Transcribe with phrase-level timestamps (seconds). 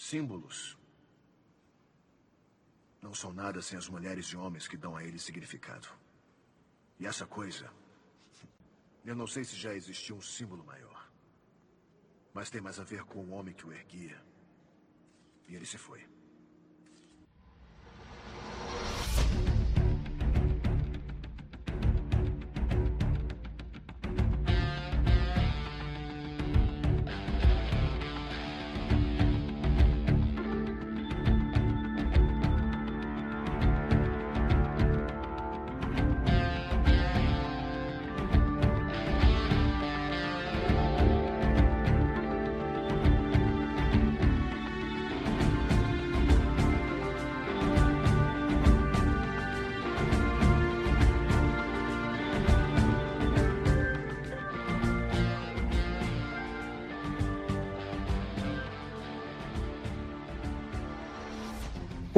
[0.00, 0.78] Símbolos
[3.02, 5.88] não são nada sem as mulheres e homens que dão a eles significado.
[6.98, 7.70] E essa coisa.
[9.04, 11.06] Eu não sei se já existiu um símbolo maior.
[12.32, 14.18] Mas tem mais a ver com o homem que o erguia.
[15.46, 16.08] E ele se foi.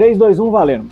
[0.02, 0.90] 3, 2, 1, valendo.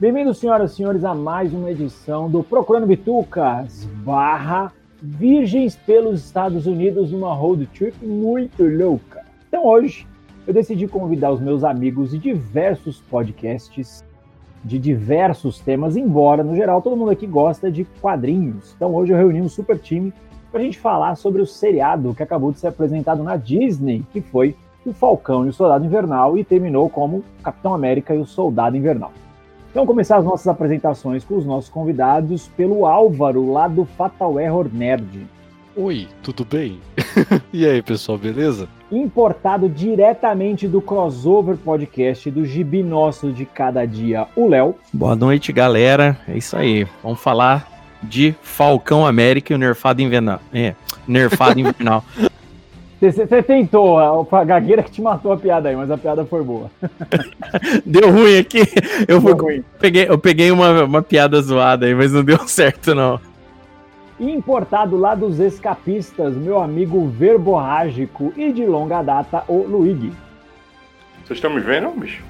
[0.00, 6.66] Bem-vindos, senhoras e senhores, a mais uma edição do Procurando Bitucas barra Virgens pelos Estados
[6.66, 9.24] Unidos numa road trip muito louca.
[9.46, 10.04] Então hoje
[10.48, 14.04] eu decidi convidar os meus amigos de diversos podcasts,
[14.64, 18.74] de diversos temas, embora no geral todo mundo aqui gosta de quadrinhos.
[18.74, 20.12] Então hoje eu reuni um super time
[20.50, 24.20] para a gente falar sobre o seriado que acabou de ser apresentado na Disney, que
[24.20, 28.76] foi o Falcão e o Soldado Invernal e terminou como Capitão América e o Soldado
[28.76, 29.12] Invernal.
[29.70, 34.68] Então, começar as nossas apresentações com os nossos convidados pelo Álvaro, lá do Fatal Error
[34.72, 35.26] Nerd.
[35.76, 36.80] Oi, tudo bem?
[37.52, 38.68] e aí, pessoal, beleza?
[38.90, 44.74] Importado diretamente do crossover podcast do Gibi Nosso de Cada Dia, o Léo.
[44.92, 46.18] Boa noite, galera.
[46.26, 46.84] É isso aí.
[47.00, 47.70] Vamos falar
[48.02, 50.40] de Falcão América e o Nerfado Invernal.
[50.52, 50.74] É,
[51.06, 52.04] Nerfado Invernal.
[53.00, 56.70] Você tentou, a gagueira que te matou a piada aí, mas a piada foi boa.
[57.86, 58.60] deu ruim aqui.
[59.08, 59.64] Eu, fui, ruim.
[59.78, 63.18] Peguei, eu peguei uma, uma piada zoada aí, mas não deu certo, não.
[64.18, 70.12] Importado lá dos escapistas, meu amigo verborrágico e de longa data, o Luigi.
[71.24, 72.22] Vocês estão me vendo, bicho?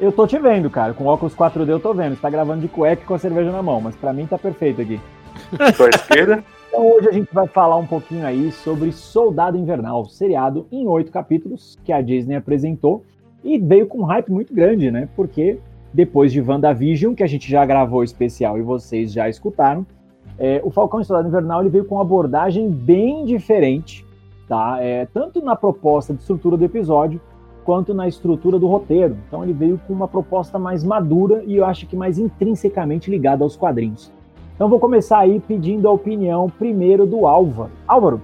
[0.00, 0.94] Eu tô te vendo, cara.
[0.94, 2.14] Com óculos 4D eu tô vendo.
[2.14, 4.38] Você tá gravando de cueca e com a cerveja na mão, mas pra mim tá
[4.38, 4.98] perfeito aqui.
[5.76, 6.42] Tô à esquerda?
[6.70, 11.10] Então hoje a gente vai falar um pouquinho aí sobre Soldado Invernal, seriado em oito
[11.10, 13.02] capítulos que a Disney apresentou
[13.42, 15.08] e veio com um hype muito grande, né?
[15.16, 15.58] Porque
[15.92, 19.84] depois de WandaVision, que a gente já gravou especial e vocês já escutaram,
[20.38, 24.06] é, o Falcão e Soldado Invernal ele veio com uma abordagem bem diferente,
[24.48, 24.78] tá?
[24.80, 27.20] É, tanto na proposta de estrutura do episódio,
[27.64, 29.18] quanto na estrutura do roteiro.
[29.26, 33.42] Então ele veio com uma proposta mais madura e eu acho que mais intrinsecamente ligada
[33.42, 34.12] aos quadrinhos.
[34.60, 37.70] Então vou começar aí pedindo a opinião primeiro do Álvaro.
[37.88, 38.20] Álvaro,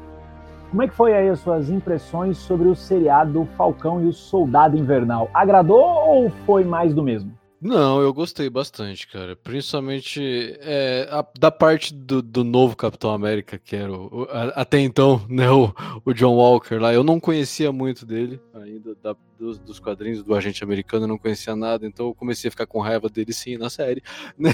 [0.68, 4.76] como é que foi aí as suas impressões sobre o seriado Falcão e o Soldado
[4.76, 5.30] Invernal?
[5.32, 7.32] Agradou ou foi mais do mesmo?
[7.66, 9.34] Não, eu gostei bastante, cara.
[9.34, 14.78] Principalmente é, a, da parte do, do, novo Capitão América, que era o, o, até
[14.78, 16.94] então né, o, o, John Walker lá.
[16.94, 21.18] Eu não conhecia muito dele ainda, da, dos, dos, quadrinhos do agente americano, eu não
[21.18, 24.02] conhecia nada, então eu comecei a ficar com raiva dele sim na série.
[24.38, 24.50] Né?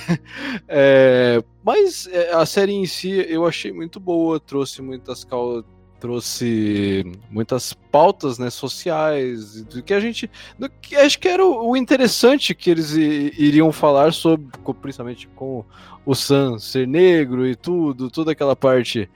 [0.69, 5.65] É, mas é, a série em si eu achei muito boa, trouxe muitas causas
[6.03, 10.29] trouxe muitas pautas né, sociais, do que a gente.
[10.59, 14.49] Do que, acho que era o, o interessante que eles iriam falar sobre,
[14.81, 15.65] principalmente com
[16.05, 19.09] o Sam ser negro e tudo, toda aquela parte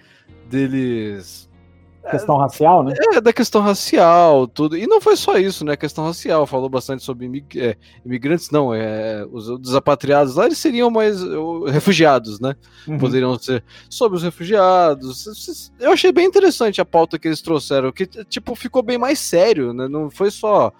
[0.48, 1.50] deles
[2.10, 2.94] Questão racial, né?
[3.14, 4.76] É, da questão racial, tudo.
[4.76, 5.72] E não foi só isso, né?
[5.72, 6.46] A questão racial.
[6.46, 8.72] Falou bastante sobre imig é, imigrantes, não.
[8.72, 11.20] É, os desapatriados lá, eles seriam mais
[11.70, 12.54] refugiados, né?
[12.86, 12.98] Uhum.
[12.98, 13.64] Poderiam ser.
[13.90, 15.70] Sobre os refugiados.
[15.78, 19.72] Eu achei bem interessante a pauta que eles trouxeram, que, tipo, ficou bem mais sério,
[19.72, 19.88] né?
[19.88, 20.72] Não foi só.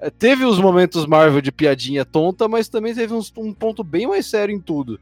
[0.00, 4.06] É, teve os momentos Marvel de piadinha tonta, mas também teve uns, um ponto bem
[4.06, 5.00] mais sério em tudo.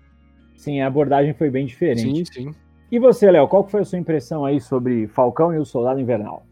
[0.56, 2.02] Sim, a abordagem foi bem diferente.
[2.02, 2.54] Sim, sim.
[2.92, 6.44] E você, Léo, qual foi a sua impressão aí sobre Falcão e o Soldado Invernal?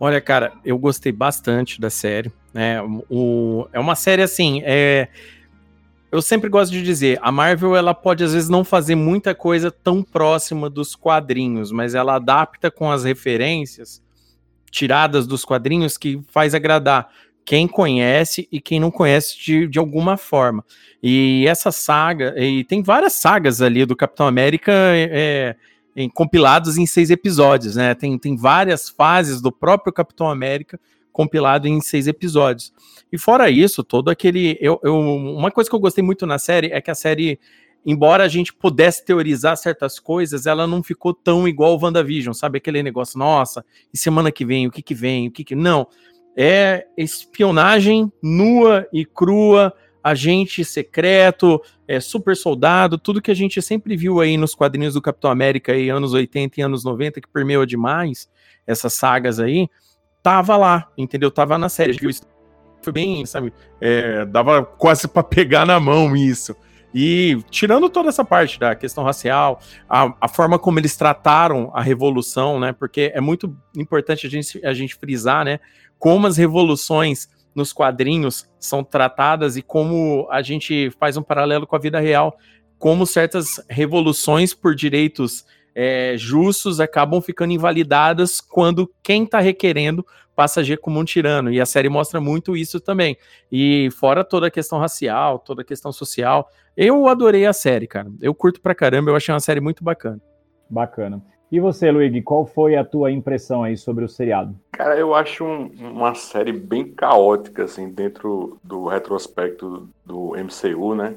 [0.00, 2.32] Olha, cara, eu gostei bastante da série.
[2.52, 2.82] Né?
[3.08, 4.60] O, é uma série assim.
[4.64, 5.06] É,
[6.10, 9.70] eu sempre gosto de dizer, a Marvel ela pode às vezes não fazer muita coisa
[9.70, 14.02] tão próxima dos quadrinhos, mas ela adapta com as referências
[14.68, 17.08] tiradas dos quadrinhos que faz agradar
[17.46, 20.64] quem conhece e quem não conhece de, de alguma forma.
[21.00, 25.54] E essa saga, e tem várias sagas ali do Capitão América é,
[25.94, 27.94] em, compilados em seis episódios, né?
[27.94, 30.78] Tem, tem várias fases do próprio Capitão América
[31.12, 32.72] compilado em seis episódios.
[33.12, 34.58] E fora isso, todo aquele.
[34.60, 37.38] Eu, eu, uma coisa que eu gostei muito na série é que a série,
[37.86, 42.58] embora a gente pudesse teorizar certas coisas, ela não ficou tão igual o WandaVision, sabe?
[42.58, 43.64] Aquele negócio, nossa,
[43.94, 45.54] e semana que vem, o que que vem, o que que.
[45.54, 45.86] Não
[46.36, 49.72] é espionagem nua e crua,
[50.04, 55.02] agente secreto, é, super soldado, tudo que a gente sempre viu aí nos quadrinhos do
[55.02, 58.28] Capitão América aí, anos 80 e anos 90, que permeou demais
[58.66, 59.68] essas sagas aí,
[60.22, 61.30] tava lá, entendeu?
[61.30, 61.96] Tava na série.
[62.82, 63.52] Foi bem, sabe?
[63.80, 66.54] É, dava quase para pegar na mão isso.
[66.98, 71.82] E tirando toda essa parte da questão racial, a, a, forma como eles trataram a
[71.82, 72.72] revolução, né?
[72.72, 75.60] Porque é muito importante a gente, a gente frisar, né?
[75.98, 81.76] Como as revoluções nos quadrinhos são tratadas e como a gente faz um paralelo com
[81.76, 82.34] a vida real,
[82.78, 85.44] como certas revoluções por direitos
[85.78, 91.52] é, justos acabam ficando invalidadas quando quem está requerendo passa a agir como um tirano.
[91.52, 93.14] E a série mostra muito isso também.
[93.52, 98.10] E fora toda a questão racial, toda a questão social, eu adorei a série, cara.
[98.22, 100.18] Eu curto pra caramba, eu achei uma série muito bacana.
[100.68, 101.22] Bacana.
[101.52, 104.58] E você, Luigi, qual foi a tua impressão aí sobre o seriado?
[104.72, 111.16] Cara, eu acho um, uma série bem caótica, assim, dentro do retrospecto do MCU, né?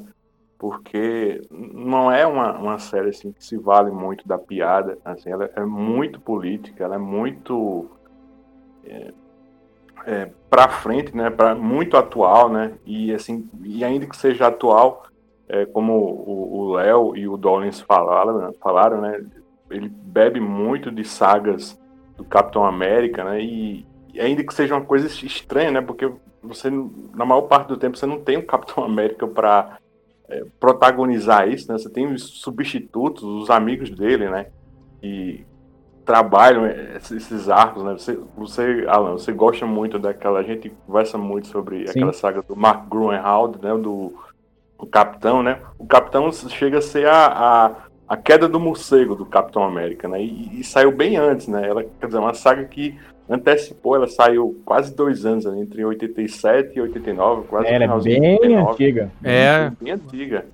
[0.59, 5.49] Porque não é uma, uma série, assim, que se vale muito da piada, assim, ela
[5.55, 7.89] é muito política, ela é muito
[8.83, 9.13] é,
[10.05, 15.03] é, para frente, né, para muito atual, né, e assim, e ainda que seja atual,
[15.47, 19.23] é, como o Léo e o Dollins falaram, falaram, né,
[19.71, 21.79] ele bebe muito de sagas
[22.17, 26.11] do Capitão América, né, e, e ainda que seja uma coisa estranha, né, porque
[26.41, 26.69] você
[27.13, 29.77] na maior parte do tempo você não tem o Capitão América para
[30.29, 34.47] é, protagonizar isso, né, você tem os substitutos, os amigos dele, né,
[35.01, 35.45] e
[36.09, 37.93] trabalham esses arcos, né?
[37.93, 40.39] Você, você, Alan, você gosta muito daquela.
[40.39, 41.99] A gente conversa muito sobre Sim.
[41.99, 43.77] aquela saga do Mark Gruenwald, né?
[43.77, 44.15] Do
[44.75, 45.59] o Capitão, né?
[45.77, 47.71] O Capitão chega a ser a, a,
[48.07, 50.19] a queda do morcego do Capitão América, né?
[50.19, 51.67] E, e, saiu bem antes, né?
[51.67, 52.97] Ela, quer dizer, uma saga que
[53.29, 55.59] antecipou, ela saiu quase dois anos, né?
[55.59, 59.11] entre 87 e 89, quase Ela é bem 89, antiga.
[59.23, 59.71] É.
[59.79, 60.45] Bem antiga.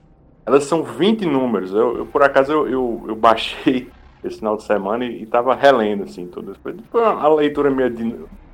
[0.45, 1.71] Elas são 20 números.
[1.71, 3.87] Eu, eu por acaso, eu, eu, eu baixei
[4.23, 6.55] esse final de semana e, estava relendo, assim, tudo.
[6.61, 7.89] Foi uma leitura meio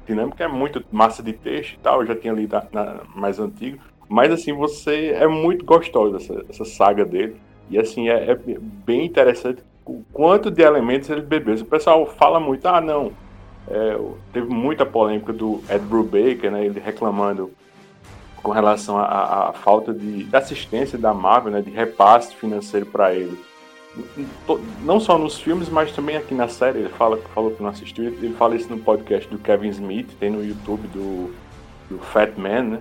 [0.06, 3.80] dinâmica, é muito massa de texto e tal, eu já tinha lido na, mais antigo,
[4.08, 7.36] mas, assim, você é muito gostoso essa, essa saga dele,
[7.70, 8.40] e, assim, é, é,
[8.86, 11.56] bem interessante o quanto de elementos ele bebeu.
[11.56, 13.12] O pessoal fala muito, ah, não,
[13.68, 13.98] é,
[14.34, 17.52] teve muita polêmica do Ed Brubaker, né, ele reclamando
[18.42, 23.38] com relação à falta de, de, assistência da Marvel, né, de repasse financeiro para ele
[24.84, 26.80] não só nos filmes, mas também aqui na série.
[26.80, 30.30] Ele fala, falou que não assistiu, ele fala isso no podcast do Kevin Smith, tem
[30.30, 31.34] no YouTube do,
[31.90, 32.80] do Fat Man, né?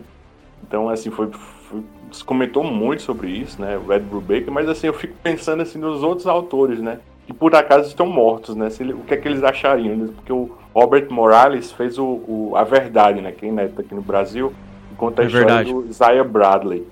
[0.62, 1.31] Então, assim, foi,
[1.69, 1.82] foi
[2.27, 3.79] comentou muito sobre isso, né?
[3.79, 7.00] O Ed Brubaker, mas assim, eu fico pensando assim nos outros autores, né?
[7.31, 8.71] Que por acaso estão mortos, né?
[8.71, 9.97] Se, o que é que eles achariam?
[9.97, 10.09] Né?
[10.17, 13.31] Porque o Robert Morales fez o, o A Verdade, né?
[13.31, 14.53] Quem é tá aqui no Brasil,
[14.97, 15.73] conta a é história verdade.
[15.73, 16.85] do Isaiah Bradley.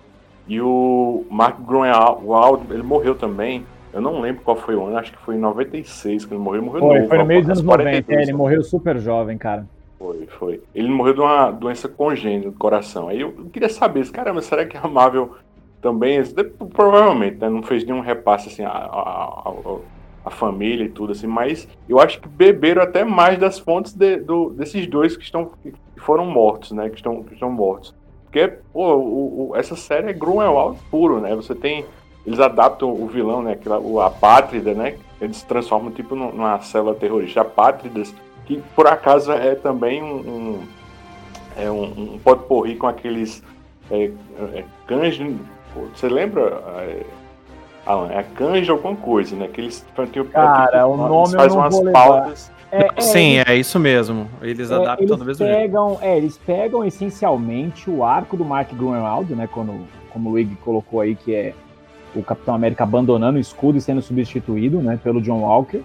[0.47, 5.11] E o Mark Gruenwald, ele morreu também eu não lembro qual foi o ano, acho
[5.11, 6.61] que foi em 96 que ele morreu.
[6.61, 9.37] Ele morreu foi, novo, foi no meio dos anos 90, é, ele morreu super jovem,
[9.37, 9.67] cara.
[9.99, 10.63] Foi, foi.
[10.73, 13.09] Ele morreu de uma doença congênita do coração.
[13.09, 15.35] Aí eu queria saber, caramba, será que a Marvel
[15.81, 16.23] também,
[16.75, 19.79] provavelmente, né, não fez nenhum repasse assim a, a, a,
[20.29, 24.17] a, família e tudo assim, mas eu acho que beberam até mais das fontes de,
[24.17, 27.95] do, desses dois que estão que foram mortos, né, que estão, que estão mortos.
[28.25, 31.35] Porque, pô, o, o, essa série é Grunwald puro, né?
[31.35, 31.87] Você tem
[32.27, 33.53] eles adaptam o vilão, né?
[33.53, 34.99] Aquela, o Apátrida, né?
[35.19, 37.41] Eles transformam tipo numa célula terrorista.
[37.41, 40.61] Apátridas, que por acaso é também um, um
[41.57, 43.43] é um, um porri com aqueles
[43.91, 44.11] é,
[44.55, 45.19] é, cães.
[45.95, 46.63] Você lembra?
[46.81, 47.07] É,
[47.89, 49.49] Alan, é canja alguma coisa, né?
[49.49, 52.53] Que eles tipo, Cara, tipo, o nome faz umas pautas.
[52.71, 54.29] É, é, Sim, eles, é isso mesmo.
[54.43, 56.05] Eles é, adaptam eles do mesmo pegam, jeito.
[56.05, 59.49] É, eles pegam essencialmente o arco do Mark Grunwald, né?
[59.51, 61.55] Quando, como o Luigi colocou aí, que é
[62.15, 65.81] o Capitão América abandonando o escudo e sendo substituído né, pelo John Walker.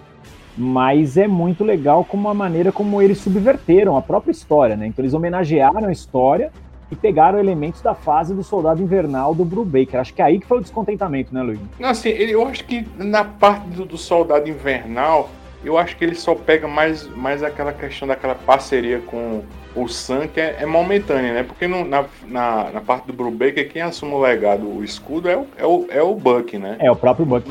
[0.56, 4.86] Mas é muito legal como a maneira como eles subverteram a própria história, né?
[4.86, 6.52] Então eles homenagearam a história
[6.90, 10.00] e pegaram elementos da fase do Soldado Invernal do Brubaker.
[10.00, 11.58] Acho que é aí que foi o descontentamento, né, Luiz?
[11.78, 15.30] Não, assim, eu acho que na parte do, do Soldado Invernal,
[15.64, 19.42] eu acho que ele só pega mais, mais aquela questão daquela parceria com
[19.74, 21.42] o Sam, que é, é momentânea, né?
[21.42, 25.36] Porque no, na, na, na, parte do Brubaker, quem assume o legado, o escudo, é
[25.36, 26.76] o, é o, é o Buck, né?
[26.78, 27.50] É, o próprio Buck.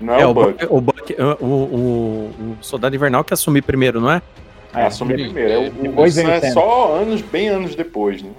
[0.00, 0.66] Não é, é o, Buck.
[0.68, 4.22] O, Buck o, o, o, Soldado Invernal que assume primeiro, não é?
[4.74, 5.52] É, assume primeiro.
[5.52, 8.30] É, o, o Sam é só anos, bem anos depois, né?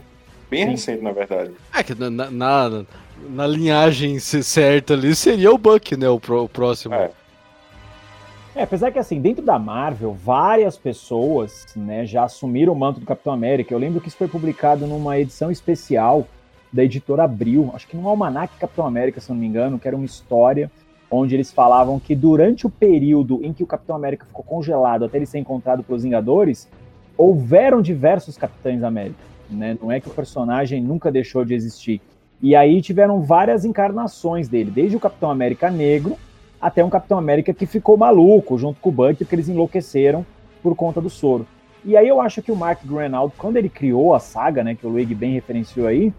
[0.49, 0.71] Bem Sim.
[0.71, 1.51] recente, na verdade.
[1.73, 2.85] É que na, na,
[3.29, 6.09] na, linhagem certa ali seria o Buck, né?
[6.09, 6.93] O, pro, o próximo.
[6.93, 7.11] É.
[8.55, 13.05] É, apesar que assim, dentro da Marvel, várias pessoas né, já assumiram o manto do
[13.05, 13.73] Capitão América.
[13.73, 16.27] Eu lembro que isso foi publicado numa edição especial
[16.71, 19.95] da editora Abril, acho que num almanac Capitão América, se não me engano, que era
[19.95, 20.71] uma história
[21.09, 25.17] onde eles falavam que durante o período em que o Capitão América ficou congelado até
[25.17, 26.67] ele ser encontrado pelos Vingadores,
[27.15, 29.32] houveram diversos Capitães América.
[29.49, 29.77] Né?
[29.81, 32.01] Não é que o personagem nunca deixou de existir.
[32.41, 36.17] E aí tiveram várias encarnações dele, desde o Capitão América Negro
[36.59, 40.25] até um Capitão América que ficou maluco junto com o Bucky, porque eles enlouqueceram
[40.61, 41.45] por conta do soro.
[41.83, 44.87] E aí eu acho que o Mark Grenald, quando ele criou a saga, né, que
[44.87, 46.13] o Luigi bem referenciou aí,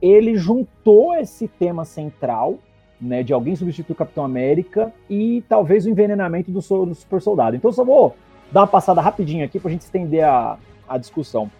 [0.00, 2.58] ele juntou esse tema central
[2.98, 7.54] né, de alguém substituir o Capitão América e talvez o envenenamento do, do super soldado.
[7.54, 8.16] Então só vou
[8.50, 10.56] dar uma passada rapidinho aqui para a gente estender a,
[10.88, 11.50] a discussão.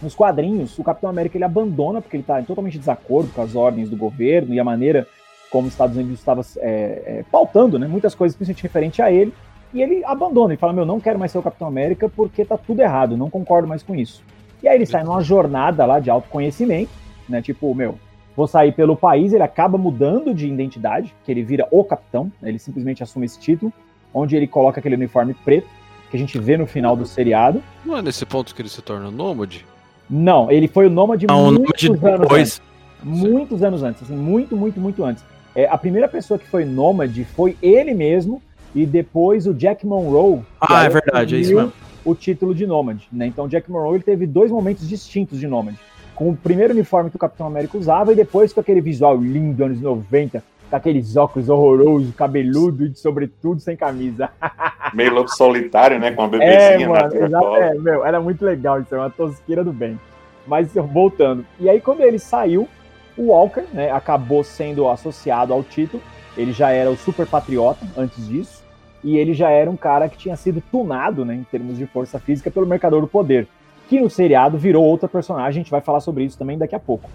[0.00, 3.56] Nos quadrinhos, o Capitão América ele abandona porque ele está em totalmente desacordo com as
[3.56, 5.06] ordens do governo e a maneira
[5.50, 9.32] como os Estados Unidos estava é, é, pautando, né, muitas coisas principalmente referente a ele,
[9.72, 12.56] e ele abandona e fala: Meu, não quero mais ser o Capitão América porque tá
[12.56, 14.22] tudo errado, não concordo mais com isso.
[14.62, 16.90] E aí ele sai numa jornada lá de autoconhecimento,
[17.28, 17.42] né?
[17.42, 17.98] Tipo, meu,
[18.34, 22.48] vou sair pelo país, ele acaba mudando de identidade, que ele vira o capitão, né,
[22.48, 23.72] ele simplesmente assume esse título,
[24.12, 25.68] onde ele coloca aquele uniforme preto,
[26.10, 27.62] que a gente vê no final do seriado.
[27.84, 29.66] Não é nesse ponto que ele se torna nômade?
[30.08, 32.40] Não, ele foi o nômade Não, muitos nômade anos depois.
[32.40, 32.62] antes.
[33.02, 35.24] Muitos anos antes, assim, muito, muito, muito antes.
[35.54, 38.42] É, a primeira pessoa que foi nômade foi ele mesmo,
[38.74, 40.40] e depois o Jack Monroe.
[40.60, 41.72] Ah, é verdade, é isso mesmo.
[42.04, 43.26] O título de nômade, né?
[43.26, 45.78] Então Jack Monroe ele teve dois momentos distintos de nômade.
[46.14, 49.64] Com o primeiro uniforme que o Capitão América usava e depois com aquele visual lindo,
[49.64, 54.30] anos 90, com aqueles óculos horrorosos, cabeludo e de sobretudo sem camisa.
[54.94, 56.12] Meio lobo solitário, né?
[56.12, 59.10] Com uma É, bebezinha na mano, exato, é, meu, era muito legal isso, é uma
[59.10, 59.98] tosqueira do bem.
[60.46, 61.44] Mas voltando.
[61.60, 62.68] E aí, quando ele saiu,
[63.16, 66.02] o Walker, né, acabou sendo associado ao título.
[66.36, 68.64] Ele já era o super patriota antes disso.
[69.02, 72.18] E ele já era um cara que tinha sido tunado, né, em termos de força
[72.18, 73.46] física, pelo Mercador do Poder.
[73.88, 76.80] Que no seriado virou outra personagem, a gente vai falar sobre isso também daqui a
[76.80, 77.08] pouco.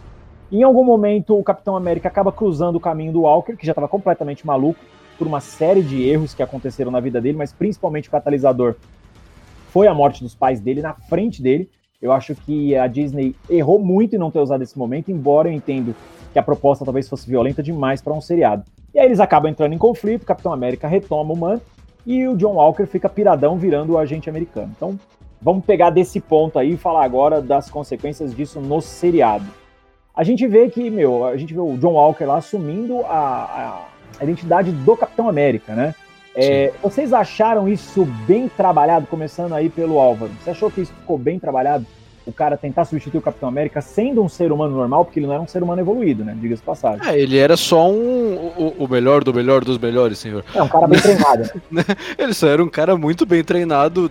[0.53, 3.87] Em algum momento, o Capitão América acaba cruzando o caminho do Walker, que já estava
[3.87, 4.79] completamente maluco,
[5.17, 8.75] por uma série de erros que aconteceram na vida dele, mas principalmente o catalisador
[9.69, 11.67] foi a morte dos pais dele na frente dele.
[11.99, 15.53] Eu acho que a Disney errou muito em não ter usado esse momento, embora eu
[15.53, 15.95] entendo
[16.31, 18.63] que a proposta talvez fosse violenta demais para um seriado.
[18.93, 21.65] E aí eles acabam entrando em conflito, Capitão América retoma o manto
[22.05, 24.71] e o John Walker fica piradão virando o agente americano.
[24.77, 24.99] Então,
[25.41, 29.62] vamos pegar desse ponto aí e falar agora das consequências disso no seriado.
[30.15, 33.87] A gente vê que, meu, a gente vê o John Walker lá assumindo a,
[34.19, 35.95] a identidade do Capitão América, né?
[36.35, 40.31] É, vocês acharam isso bem trabalhado, começando aí pelo Álvaro?
[40.43, 41.85] Você achou que isso ficou bem trabalhado?
[42.25, 45.33] O cara tentar substituir o Capitão América sendo um ser humano normal, porque ele não
[45.33, 46.37] era um ser humano evoluído, né?
[46.39, 47.05] Diga-se passagem.
[47.07, 50.45] É, ele era só um, o, o melhor do melhor dos melhores, senhor.
[50.55, 51.49] É um cara bem treinado.
[51.69, 51.83] né?
[52.17, 54.09] Ele só era um cara muito bem treinado,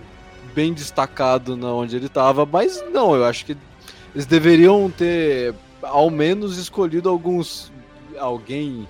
[0.53, 3.57] bem destacado na onde ele tava, mas não, eu acho que
[4.13, 7.71] eles deveriam ter ao menos escolhido alguns
[8.17, 8.87] alguém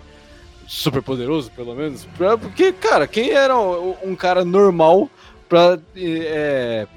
[0.68, 5.10] super poderoso, pelo menos, pra, porque cara, quem era um, cara normal
[5.48, 6.88] pra é,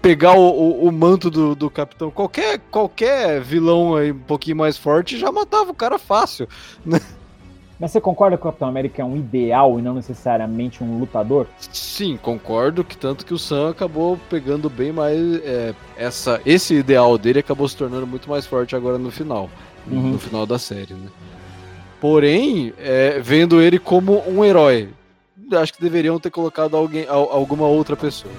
[0.00, 2.10] pegar o, o, o manto do, do capitão?
[2.10, 6.48] Qualquer qualquer vilão aí um pouquinho mais forte já matava o cara fácil.
[7.78, 11.46] Mas você concorda que o Capitão América é um ideal e não necessariamente um lutador?
[11.58, 17.18] Sim, concordo que tanto que o Sam acabou pegando bem mais é, essa esse ideal
[17.18, 19.50] dele acabou se tornando muito mais forte agora no final,
[19.90, 20.12] Uhum.
[20.12, 21.08] no final da série, né?
[22.00, 24.90] Porém, é, vendo ele como um herói,
[25.52, 28.32] acho que deveriam ter colocado alguém, al- alguma outra pessoa.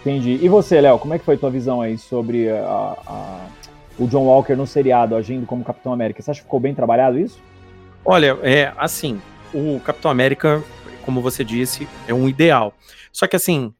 [0.00, 0.38] Entendi.
[0.42, 3.46] E você, Léo, como é que foi tua visão aí sobre a- a-
[3.98, 6.22] o John Walker no seriado agindo como Capitão América?
[6.22, 7.38] Você acha que ficou bem trabalhado isso?
[8.06, 9.20] Olha, é assim,
[9.52, 10.62] o Capitão América,
[11.04, 12.72] como você disse, é um ideal.
[13.12, 13.72] Só que assim,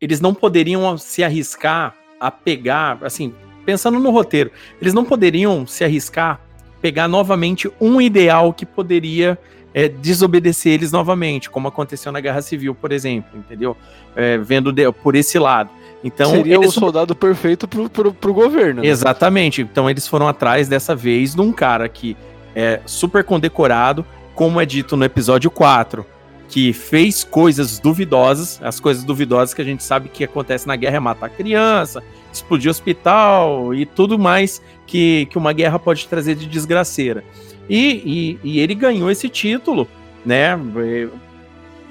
[0.00, 3.34] eles não poderiam se arriscar a pegar, assim,
[3.66, 4.50] pensando no roteiro,
[4.80, 6.40] eles não poderiam se arriscar
[6.80, 9.38] pegar novamente um ideal que poderia
[9.72, 13.74] é, desobedecer eles novamente, como aconteceu na Guerra Civil, por exemplo, entendeu?
[14.14, 15.70] É, vendo de- por esse lado.
[16.04, 18.82] Então, Seria o eles soldado perfeito pro, pro, pro governo.
[18.82, 18.86] né?
[18.88, 19.62] Exatamente.
[19.62, 22.14] Então eles foram atrás dessa vez de um cara que
[22.54, 26.04] é super condecorado, como é dito no episódio 4,
[26.48, 30.96] que fez coisas duvidosas, as coisas duvidosas que a gente sabe que acontece na guerra
[30.96, 36.46] é matar criança, explodir hospital e tudo mais que, que uma guerra pode trazer de
[36.46, 37.24] desgraceira.
[37.68, 39.88] E, e, e ele ganhou esse título,
[40.24, 40.58] né?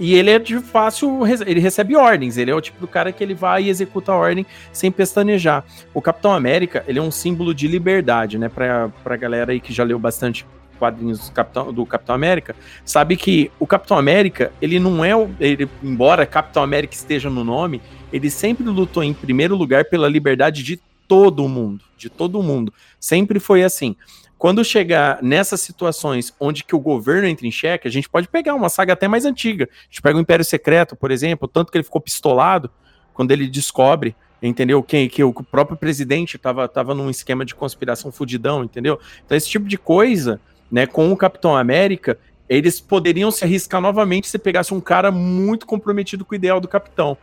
[0.03, 3.23] E ele é de fácil, ele recebe ordens, ele é o tipo do cara que
[3.23, 5.63] ele vai e executa a ordem sem pestanejar.
[5.93, 8.49] O Capitão América, ele é um símbolo de liberdade, né?
[8.49, 10.45] Pra, pra galera aí que já leu bastante
[10.77, 15.29] quadrinhos do Capitão, do Capitão América, sabe que o Capitão América, ele não é o.
[15.39, 17.81] Ele, embora Capitão América esteja no nome,
[18.11, 21.85] ele sempre lutou em primeiro lugar pela liberdade de todo mundo.
[21.95, 22.73] De todo mundo.
[22.99, 23.95] Sempre foi assim.
[24.43, 28.55] Quando chegar nessas situações onde que o governo entra em xeque, a gente pode pegar
[28.55, 29.69] uma saga até mais antiga.
[29.71, 32.69] A gente pega o Império Secreto, por exemplo, tanto que ele ficou pistolado
[33.13, 34.83] quando ele descobre entendeu?
[34.83, 38.99] Que, que o próprio presidente estava tava num esquema de conspiração fudidão, entendeu?
[39.25, 42.19] Então, esse tipo de coisa, né, com o Capitão América,
[42.49, 46.67] eles poderiam se arriscar novamente se pegasse um cara muito comprometido com o ideal do
[46.67, 47.17] Capitão.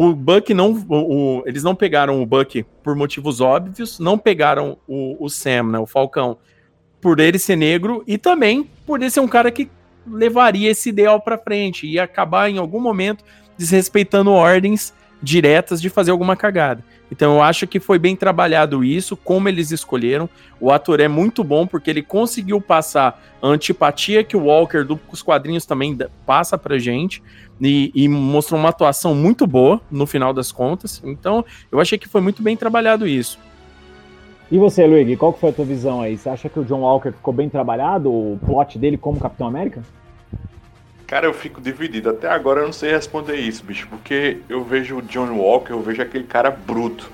[0.00, 0.70] O Buck não.
[0.88, 5.64] O, o, eles não pegaram o Buck por motivos óbvios, não pegaram o, o Sam,
[5.64, 6.38] né, o Falcão,
[7.00, 9.68] por ele ser negro e também por ele ser um cara que
[10.06, 13.24] levaria esse ideal para frente e acabar em algum momento
[13.56, 16.84] desrespeitando ordens diretas de fazer alguma cagada.
[17.10, 20.28] Então eu acho que foi bem trabalhado isso, como eles escolheram.
[20.60, 25.22] O ator é muito bom porque ele conseguiu passar a antipatia que o Walker dos
[25.22, 25.96] quadrinhos também
[26.26, 27.22] passa pra gente
[27.60, 31.02] e, e, mostrou uma atuação muito boa no final das contas.
[31.04, 33.38] Então eu achei que foi muito bem trabalhado isso.
[34.50, 36.16] E você, Luigi, qual que foi a tua visão aí?
[36.16, 39.82] Você acha que o John Walker ficou bem trabalhado, o plot dele como Capitão América?
[41.08, 42.10] Cara, eu fico dividido.
[42.10, 43.88] Até agora eu não sei responder isso, bicho.
[43.88, 47.10] Porque eu vejo o John Walker, eu vejo aquele cara bruto.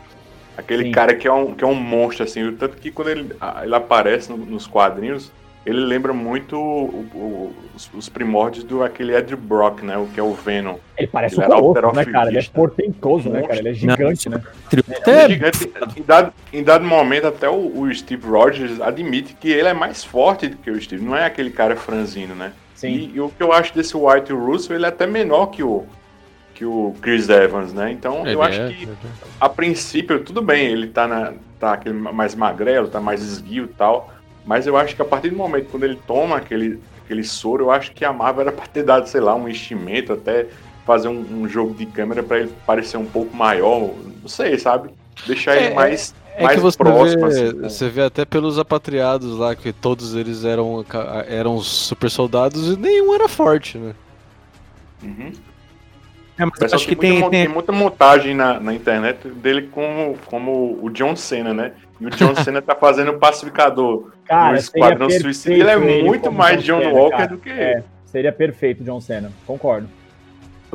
[0.58, 0.92] Aquele Sim.
[0.92, 2.52] cara que é, um, que é um monstro, assim.
[2.56, 3.32] Tanto que quando ele,
[3.62, 5.30] ele aparece no, nos quadrinhos,
[5.64, 9.96] ele lembra muito o, o, os, os, primórdios do aquele Ed Brock, né?
[9.96, 10.76] O que é o Venom.
[10.98, 12.28] Ele parece ele um colosso, né, cara?
[12.30, 13.58] Ele é portentoso, né, cara?
[13.58, 14.38] Ele é gigante, não.
[14.38, 14.44] né?
[15.06, 15.72] É, é gigante.
[15.96, 20.02] Em dado, em dado momento, até o, o Steve Rogers admite que ele é mais
[20.02, 21.04] forte do que o Steve.
[21.04, 22.52] Não é aquele cara franzino, né?
[22.74, 22.88] Sim.
[22.88, 25.84] E, e, o que eu acho desse White Russell, ele é até menor que o,
[26.54, 27.92] que o Chris Evans, né?
[27.92, 28.88] Então ele eu acho é, que, é.
[29.40, 33.68] a princípio, tudo bem, ele tá, na, tá aquele mais magrelo, tá mais esguio e
[33.68, 34.12] tal,
[34.44, 37.70] mas eu acho que a partir do momento quando ele toma aquele, aquele soro, eu
[37.70, 40.46] acho que a Marvel era pra ter dado, sei lá, um enchimento, até
[40.84, 43.90] fazer um, um jogo de câmera para ele parecer um pouco maior,
[44.20, 44.90] não sei, sabe?
[45.26, 49.38] Deixar é, ele mais é que você próximo, vê, assim, você vê até pelos apatriados
[49.38, 50.84] lá que todos eles eram,
[51.28, 53.94] eram super soldados e nenhum era forte, né?
[55.02, 55.32] Uhum.
[56.36, 57.44] É, mas acho que tem, muita, tem...
[57.44, 61.72] tem muita montagem na, na internet dele como, como o John Cena, né?
[62.00, 65.54] E o John Cena tá fazendo pacificador cara, no Esquadrão Suicida.
[65.54, 67.28] Ele é muito mais John, John Walker cara.
[67.28, 69.88] do que é, Seria perfeito John Cena, concordo.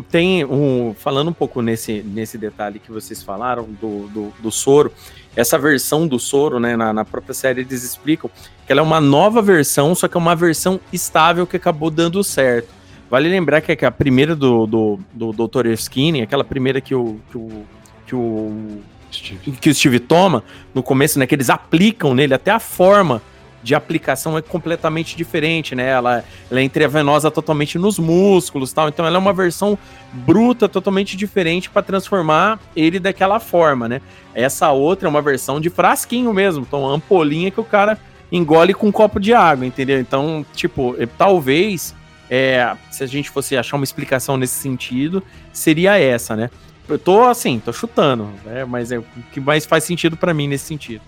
[0.10, 0.93] Tem um.
[0.93, 4.91] Falando um pouco nesse, nesse detalhe que vocês falaram do, do, do soro,
[5.39, 8.30] essa versão do soro, né, na, na, própria série eles explicam
[8.65, 12.23] que ela é uma nova versão, só que é uma versão estável que acabou dando
[12.23, 12.67] certo.
[13.10, 15.67] Vale lembrar que, a primeira do, do, do Dr.
[15.67, 17.65] Erskine, aquela primeira que o, que o,
[18.06, 19.52] que o, Steve.
[19.54, 20.43] que o Steve toma,
[20.75, 23.21] no começo, né, que eles aplicam nele, até a forma
[23.62, 25.89] de aplicação é completamente diferente, né?
[25.89, 28.88] Ela, ela é intravenosa totalmente nos músculos, tal.
[28.89, 29.78] Então ela é uma versão
[30.13, 34.02] bruta, totalmente diferente para transformar ele daquela forma, né?
[34.34, 37.98] Essa outra é uma versão de frasquinho mesmo, então ampolinha que o cara
[38.32, 40.00] engole com um copo de água, entendeu?
[40.00, 41.95] Então, tipo, talvez
[42.30, 46.50] é, se a gente fosse achar uma explicação nesse sentido, seria essa, né?
[46.88, 48.65] Eu tô assim, tô chutando, né?
[48.65, 51.02] Mas é o que mais faz sentido para mim nesse sentido.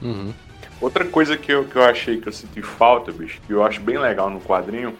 [0.00, 0.32] Uhum.
[0.82, 3.80] Outra coisa que eu, que eu achei que eu senti falta, bicho, que eu acho
[3.80, 4.92] bem legal no quadrinho,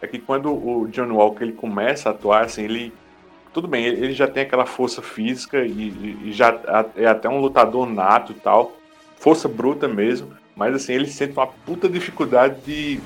[0.00, 2.92] é que quando o John Walker ele começa a atuar, assim, ele.
[3.52, 6.58] Tudo bem, ele já tem aquela força física e, e já
[6.94, 8.72] é até um lutador nato e tal.
[9.18, 13.00] Força bruta mesmo, mas assim, ele sente uma puta dificuldade de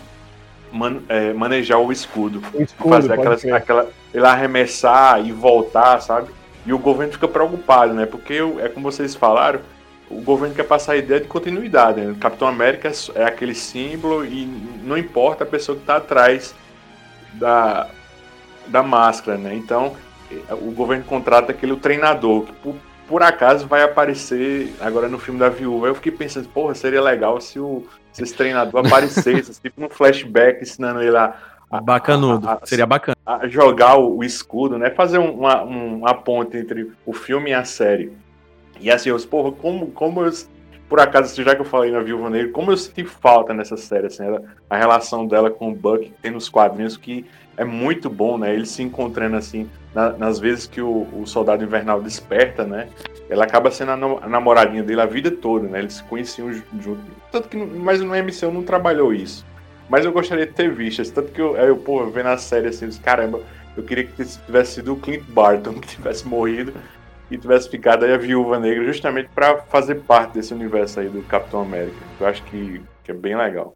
[0.72, 2.42] man, é, manejar o escudo.
[2.52, 6.30] O escudo fazer aquelas, aquela, ele arremessar e voltar, sabe?
[6.66, 8.06] E o governo fica preocupado, né?
[8.06, 9.60] Porque é como vocês falaram,
[10.10, 12.00] o governo quer passar a ideia de continuidade.
[12.00, 12.16] Né?
[12.20, 14.44] Capitão América é aquele símbolo e
[14.82, 16.54] não importa a pessoa que está atrás
[17.34, 17.88] da,
[18.66, 19.54] da máscara, né?
[19.54, 19.94] Então,
[20.50, 22.74] o governo contrata aquele treinador que por,
[23.06, 25.86] por acaso vai aparecer agora no filme da Viúva.
[25.86, 30.62] Eu fiquei pensando, porra, seria legal se, o, se esse treinador aparecesse, tipo um flashback
[30.62, 31.34] ensinando ele a,
[31.70, 33.16] a Bacanudo, a, a, seria bacana.
[33.44, 34.90] Jogar o, o, escudo, né?
[34.90, 38.12] Fazer uma, uma ponte entre o filme e a série.
[38.80, 40.32] E assim, eu, porra, como, como eu,
[40.88, 44.06] por acaso, já que eu falei na Viúva Negra, como eu senti falta nessa série,
[44.06, 47.24] assim, ela, a relação dela com o Buck que tem nos quadrinhos, que
[47.56, 48.54] é muito bom, né?
[48.54, 52.88] Eles se encontrando, assim, na, nas vezes que o, o, Soldado Invernal desperta, né?
[53.28, 55.80] Ela acaba sendo a, a, namoradinha dele a vida toda, né?
[55.80, 57.02] Eles se conheciam junto.
[57.30, 59.44] Tanto que, mas no MCU não trabalhou isso.
[59.90, 62.68] Mas eu gostaria de ter visto, assim, tanto que eu, eu pô, vendo a série
[62.68, 63.40] assim, caramba,
[63.76, 66.72] eu queria que tivesse sido o Clint Barton que tivesse morrido
[67.30, 71.22] e tivesse ficado aí a Viúva Negra justamente para fazer parte desse universo aí do
[71.22, 71.96] Capitão América.
[72.18, 73.74] Eu acho que, que é bem legal.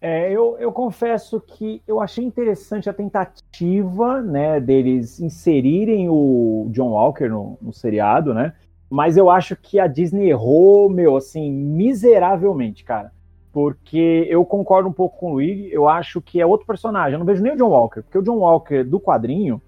[0.00, 6.90] É, eu, eu confesso que eu achei interessante a tentativa, né, deles inserirem o John
[6.90, 8.52] Walker no, no seriado, né?
[8.90, 13.12] Mas eu acho que a Disney errou, meu, assim, miseravelmente, cara.
[13.52, 17.12] Porque eu concordo um pouco com o Luigi, eu acho que é outro personagem.
[17.12, 19.62] Eu não vejo nem o John Walker, porque o John Walker do quadrinho,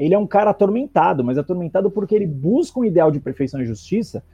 [0.00, 3.66] ele é um cara atormentado, mas atormentado porque ele busca um ideal de perfeição e
[3.66, 4.24] justiça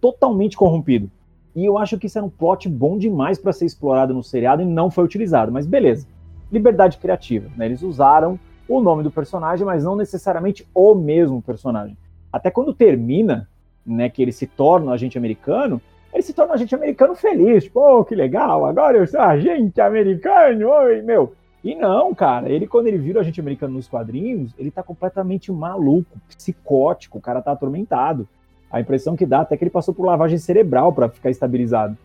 [0.00, 1.10] totalmente corrompido.
[1.54, 4.62] E eu acho que isso era um plot bom demais para ser explorado no seriado
[4.62, 5.52] e não foi utilizado.
[5.52, 6.06] Mas beleza.
[6.50, 7.50] Liberdade criativa.
[7.54, 7.66] Né?
[7.66, 11.98] Eles usaram o nome do personagem, mas não necessariamente o mesmo personagem.
[12.32, 13.46] Até quando termina,
[13.84, 15.82] né, que ele se torna um agente americano,
[16.14, 17.64] ele se torna um agente americano feliz.
[17.64, 21.34] Tipo, oh, que legal, agora eu sou agente americano, oi, meu.
[21.62, 26.18] E não, cara, ele quando ele vira agente americano nos quadrinhos, ele tá completamente maluco,
[26.28, 28.26] psicótico, o cara tá atormentado.
[28.70, 31.96] A impressão que dá até que ele passou por lavagem cerebral para ficar estabilizado.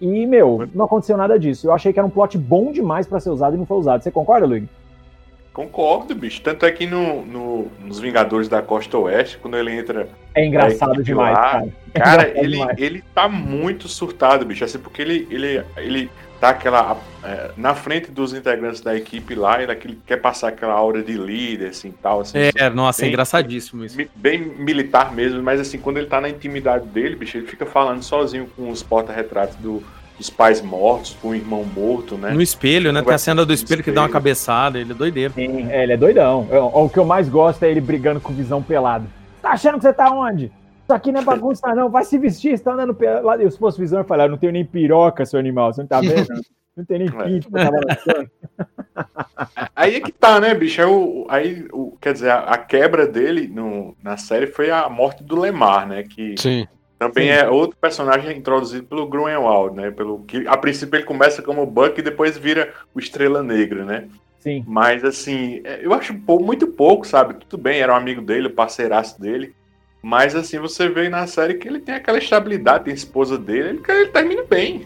[0.00, 1.66] E, meu, não aconteceu nada disso.
[1.66, 4.02] Eu achei que era um plot bom demais para ser usado e não foi usado.
[4.02, 4.68] Você concorda, Luigi?
[5.52, 6.40] Concordo, bicho.
[6.40, 10.08] Tanto é que no, no, nos Vingadores da Costa Oeste, quando ele entra.
[10.34, 11.68] É engraçado demais, lá, cara.
[11.94, 12.78] É cara, ele, demais.
[12.78, 14.64] ele tá muito surtado, bicho.
[14.64, 16.10] Assim, porque ele, ele, ele
[16.42, 16.96] tá aquela.
[17.22, 21.12] É, na frente dos integrantes da equipe lá, ele, ele quer passar aquela aura de
[21.12, 22.22] líder, assim tal.
[22.22, 23.96] Assim, é, nossa, é bem, é engraçadíssimo isso.
[24.16, 28.02] Bem militar mesmo, mas assim, quando ele tá na intimidade dele, bicho, ele fica falando
[28.02, 29.84] sozinho com os porta-retratos do,
[30.18, 32.32] dos pais mortos, com o irmão morto, né?
[32.32, 33.02] No espelho, né?
[33.02, 35.34] Tem a cena do espelho, espelho, que dá uma cabeçada, ele é doideiro.
[35.34, 36.48] Sim, é, ele é doidão.
[36.50, 39.06] Eu, o que eu mais gosto é ele brigando com visão pelado.
[39.40, 40.50] Tá achando que você tá onde?
[40.82, 41.88] Isso aqui não é bagunça, não.
[41.88, 43.48] Vai se vestir, você tá andando pelado.
[43.50, 45.72] Se fosse visão, eu falei, não tenho nem piroca, seu animal.
[45.72, 46.28] Você não tá vendo?
[46.74, 47.24] Não tem nem é.
[47.24, 47.70] pinto pra
[49.76, 50.80] Aí é que tá, né, bicho?
[50.80, 54.88] É o, aí, o, quer dizer, a, a, quebra dele no, na série foi a
[54.88, 56.02] morte do Lemar, né?
[56.02, 56.66] Que Sim.
[56.98, 57.30] Também Sim.
[57.30, 59.90] é outro personagem introduzido pelo Grunewald, né?
[59.90, 64.08] Pelo que a princípio ele começa como Buck e depois vira o Estrela Negra, né?
[64.38, 64.64] Sim.
[64.66, 67.34] Mas assim, é, eu acho muito pouco, sabe?
[67.34, 69.54] Tudo bem, era um amigo dele, o parceiraço dele.
[70.02, 73.68] Mas assim, você vê na série que ele tem aquela estabilidade, tem a esposa dele,
[73.68, 74.84] ele, ele termina bem.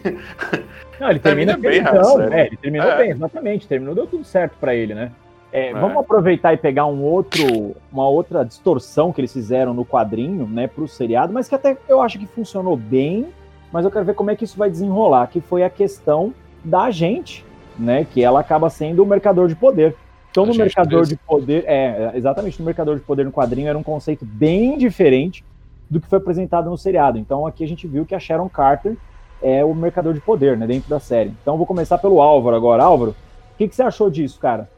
[0.99, 2.97] Não, ele termina, termina bem, então, é, ele terminou é.
[2.97, 3.67] bem, exatamente.
[3.67, 5.11] Terminou, deu tudo certo para ele, né?
[5.51, 5.73] É, é.
[5.73, 10.67] Vamos aproveitar e pegar um outro, uma outra distorção que eles fizeram no quadrinho, né,
[10.67, 13.27] para o seriado, mas que até eu acho que funcionou bem,
[13.71, 16.91] mas eu quero ver como é que isso vai desenrolar, que foi a questão da
[16.91, 17.45] gente,
[17.77, 19.95] né, que ela acaba sendo o mercador de poder.
[20.37, 23.81] Então, no mercador de poder, é, exatamente, no mercador de poder no quadrinho era um
[23.81, 25.43] conceito bem diferente
[25.89, 27.17] do que foi apresentado no seriado.
[27.17, 28.95] Então, aqui a gente viu que a Sharon Carter
[29.41, 31.33] é o mercador de poder, né, dentro da série.
[31.41, 32.83] Então, vou começar pelo Álvaro agora.
[32.83, 33.15] Álvaro,
[33.53, 34.69] o que, que você achou disso, cara?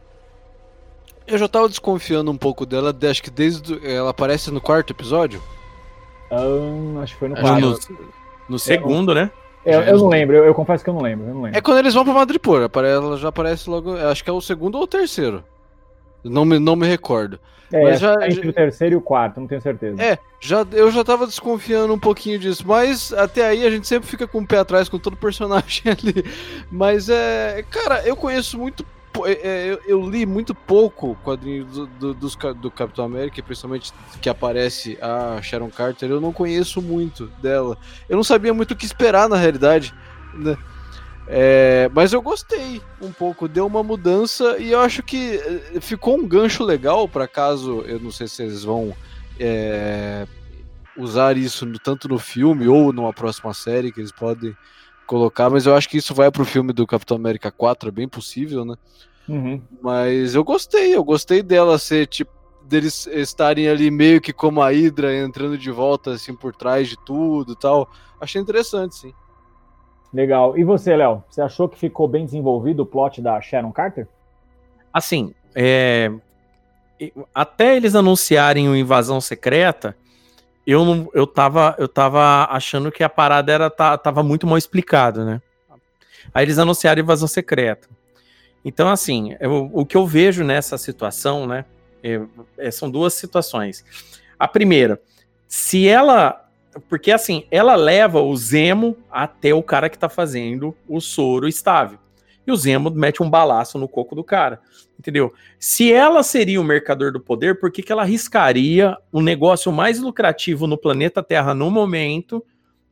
[1.27, 3.85] Eu já tava desconfiando um pouco dela, acho que desde.
[3.85, 5.41] Ela aparece no quarto episódio?
[6.31, 7.59] Um, acho que foi no quarto.
[7.61, 7.77] No,
[8.47, 9.29] no segundo, né?
[9.65, 11.57] É, eu, eu não lembro, eu, eu, confesso que eu não lembro, eu não lembro.
[11.57, 13.95] É quando eles vão pra Madripoor, ela já aparece logo.
[13.95, 15.43] Acho que é o segundo ou o terceiro.
[16.23, 17.39] Não me, não me recordo.
[17.71, 20.01] É, mas já, entre já, o terceiro e o quarto, não tenho certeza.
[20.01, 24.09] É, já, eu já tava desconfiando um pouquinho disso, mas até aí a gente sempre
[24.09, 26.25] fica com o pé atrás com todo personagem ali.
[26.71, 27.63] Mas é.
[27.69, 32.53] Cara, eu conheço muito é, é, eu, eu, li muito pouco quadrinho do, do, do,
[32.55, 36.09] do, Capitão América, principalmente que aparece a Sharon Carter.
[36.09, 37.77] Eu não conheço muito dela.
[38.07, 39.93] Eu não sabia muito o que esperar na realidade.
[40.33, 40.57] Né?
[41.31, 46.17] É, mas eu gostei um pouco, deu uma mudança e eu acho que eh, ficou
[46.17, 48.95] um gancho legal para caso, eu não sei se eles vão
[49.39, 50.25] é,
[50.97, 54.57] usar isso no, tanto no filme ou numa próxima série que eles podem
[55.05, 58.07] colocar, mas eu acho que isso vai pro filme do Capitão América 4, é bem
[58.07, 58.75] possível, né?
[59.29, 59.61] Uhum.
[59.81, 62.31] Mas eu gostei, eu gostei dela ser tipo
[62.63, 66.95] deles estarem ali meio que como a Hydra entrando de volta assim por trás de
[67.03, 67.89] tudo, tal.
[68.21, 69.13] Achei interessante, sim.
[70.13, 70.57] Legal.
[70.57, 71.23] E você, Léo?
[71.29, 74.07] Você achou que ficou bem desenvolvido o plot da Sharon Carter?
[74.93, 76.11] Assim, é...
[77.33, 79.95] até eles anunciarem o Invasão Secreta,
[80.65, 85.25] eu não, eu tava, eu tava achando que a parada era tava muito mal explicada,
[85.25, 85.41] né?
[86.33, 87.87] Aí eles anunciaram invasão secreta.
[88.63, 91.65] Então, assim, eu, o que eu vejo nessa situação, né?
[92.03, 92.21] É,
[92.57, 93.83] é, são duas situações.
[94.37, 95.01] A primeira,
[95.47, 96.45] se ela.
[96.87, 101.97] Porque assim, ela leva o Zemo até o cara que tá fazendo o soro estável
[102.49, 104.59] e o Zemo mete um balaço no coco do cara.
[104.97, 105.31] Entendeu?
[105.59, 109.99] Se ela seria o mercador do poder, por que, que ela arriscaria o negócio mais
[109.99, 112.43] lucrativo no planeta Terra no momento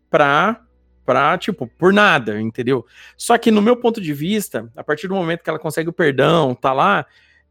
[0.10, 0.62] pra,
[1.08, 2.86] pra, tipo, por nada, entendeu?
[3.15, 5.93] Só que no meu ponto de vista, a partir do momento que ela consegue o
[5.93, 7.06] perdão, tá lá,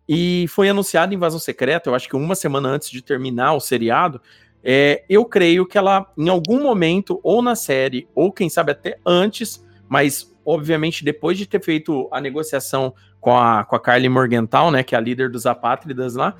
[0.06, 4.20] e foi anunciada invasão secreta, eu acho que uma semana antes de terminar o seriado,
[4.62, 8.98] é, eu creio que ela, em algum momento, ou na série, ou quem sabe até
[9.06, 14.70] antes, mas obviamente, depois de ter feito a negociação com a, com a Carly Morgenthau,
[14.70, 16.36] né, que é a líder dos apátridas lá,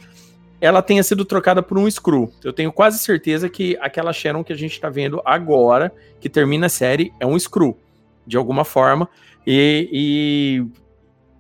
[0.61, 2.33] ela tenha sido trocada por um Screw.
[2.42, 6.66] Eu tenho quase certeza que aquela Sharon que a gente tá vendo agora, que termina
[6.66, 7.77] a série, é um Screw,
[8.27, 9.09] de alguma forma.
[9.47, 10.66] E, e,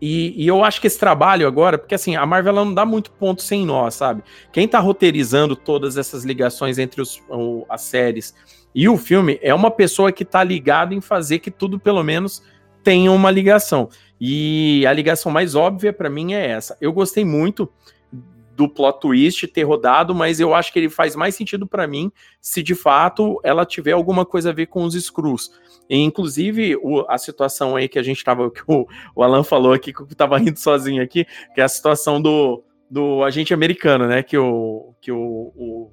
[0.00, 3.10] e, e eu acho que esse trabalho agora, porque assim, a Marvel não dá muito
[3.10, 4.22] ponto sem nós, sabe?
[4.52, 8.34] Quem tá roteirizando todas essas ligações entre os, o, as séries
[8.74, 12.42] e o filme é uma pessoa que tá ligada em fazer que tudo, pelo menos,
[12.84, 13.88] tenha uma ligação.
[14.20, 16.76] E a ligação mais óbvia para mim é essa.
[16.78, 17.70] Eu gostei muito
[18.56, 22.10] do plot twist ter rodado, mas eu acho que ele faz mais sentido para mim
[22.40, 25.52] se de fato ela tiver alguma coisa a ver com os Screws.
[25.88, 29.74] E, inclusive, o, a situação aí que a gente tava, que o, o Alan falou
[29.74, 34.06] aqui, que eu tava rindo sozinho aqui, que é a situação do, do agente americano,
[34.06, 34.22] né?
[34.22, 35.90] Que o, que o, o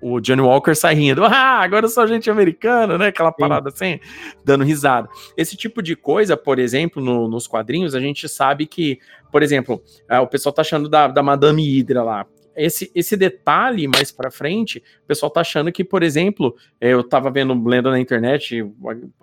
[0.00, 1.22] o Johnny Walker sai rindo.
[1.40, 3.08] Ah, agora eu sou agente americano, né?
[3.08, 3.94] Aquela parada Sim.
[3.94, 4.00] assim,
[4.44, 5.08] dando risada.
[5.36, 8.98] Esse tipo de coisa, por exemplo, no, nos quadrinhos, a gente sabe que,
[9.30, 12.26] por exemplo, é, o pessoal tá achando da, da Madame Hydra lá.
[12.56, 17.30] Esse, esse detalhe mais para frente, o pessoal tá achando que, por exemplo, eu tava
[17.30, 18.62] vendo, lendo na internet,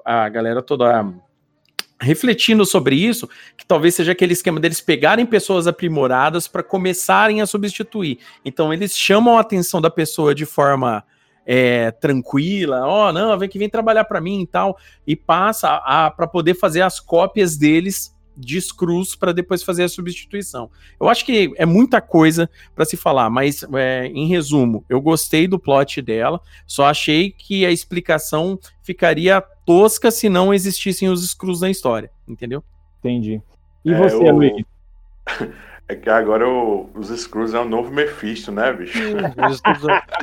[0.03, 1.05] a, a galera toda
[1.99, 7.45] refletindo sobre isso, que talvez seja aquele esquema deles pegarem pessoas aprimoradas para começarem a
[7.45, 8.19] substituir.
[8.45, 11.03] Então eles chamam a atenção da pessoa de forma
[11.45, 15.79] é, tranquila, ó, oh, não, vem que vem trabalhar para mim e tal, e passa
[16.15, 20.69] para poder fazer as cópias deles de screws para depois fazer a substituição.
[20.99, 25.47] Eu acho que é muita coisa para se falar, mas é, em resumo, eu gostei
[25.47, 31.61] do plot dela, só achei que a explicação ficaria tosca se não existissem os screws
[31.61, 32.63] na história, entendeu?
[32.99, 33.41] Entendi.
[33.83, 34.63] E é, você, Luiz?
[35.89, 38.99] É que agora o, os Screws é o novo Mephisto, né, bicho?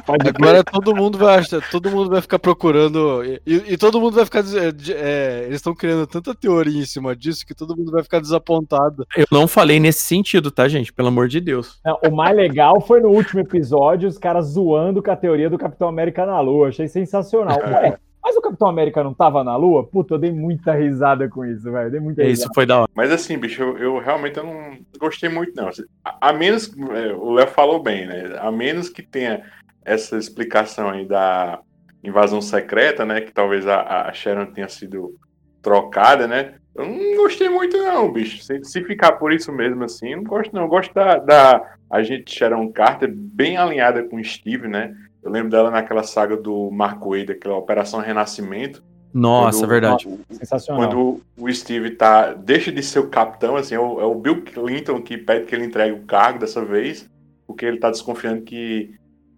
[0.06, 4.26] agora todo mundo vai achar, todo mundo vai ficar procurando e, e todo mundo vai
[4.26, 8.20] ficar é, eles estão criando tanta teoria em cima disso que todo mundo vai ficar
[8.20, 9.06] desapontado.
[9.16, 10.92] Eu não falei nesse sentido, tá, gente?
[10.92, 11.80] Pelo amor de Deus.
[11.82, 15.56] Não, o mais legal foi no último episódio os caras zoando com a teoria do
[15.56, 16.68] Capitão América na Lua.
[16.68, 17.58] Achei sensacional.
[17.62, 17.94] É.
[17.94, 19.86] Ué, mas o Capitão América não tava na Lua?
[19.86, 21.90] Puta, eu dei muita risada com isso, velho.
[21.90, 22.32] Dei muita risada.
[22.32, 22.90] Isso foi da hora.
[22.94, 25.68] Mas assim, bicho, eu, eu realmente eu não gostei muito, não.
[26.02, 26.72] A, a menos.
[26.94, 28.34] É, o Léo falou bem, né?
[28.40, 29.42] A menos que tenha
[29.84, 31.60] essa explicação aí da
[32.02, 33.20] invasão secreta, né?
[33.20, 35.14] Que talvez a, a Sharon tenha sido
[35.60, 36.54] trocada, né?
[36.74, 38.42] Eu não gostei muito, não, bicho.
[38.42, 40.62] Se, se ficar por isso mesmo assim, eu não gosto, não.
[40.62, 44.94] Eu gosto da, da agente Sharon Carter bem alinhada com o Steve, né?
[45.24, 48.84] Eu lembro dela naquela saga do Marco Wade, aquela Operação Renascimento.
[49.12, 50.18] Nossa, quando, verdade.
[50.28, 50.82] Sensacional.
[50.82, 54.42] Quando o Steve tá, deixa de ser o capitão, assim, é o, é o, Bill
[54.42, 57.08] Clinton que pede que ele entregue o cargo dessa vez,
[57.46, 58.92] porque ele tá desconfiando que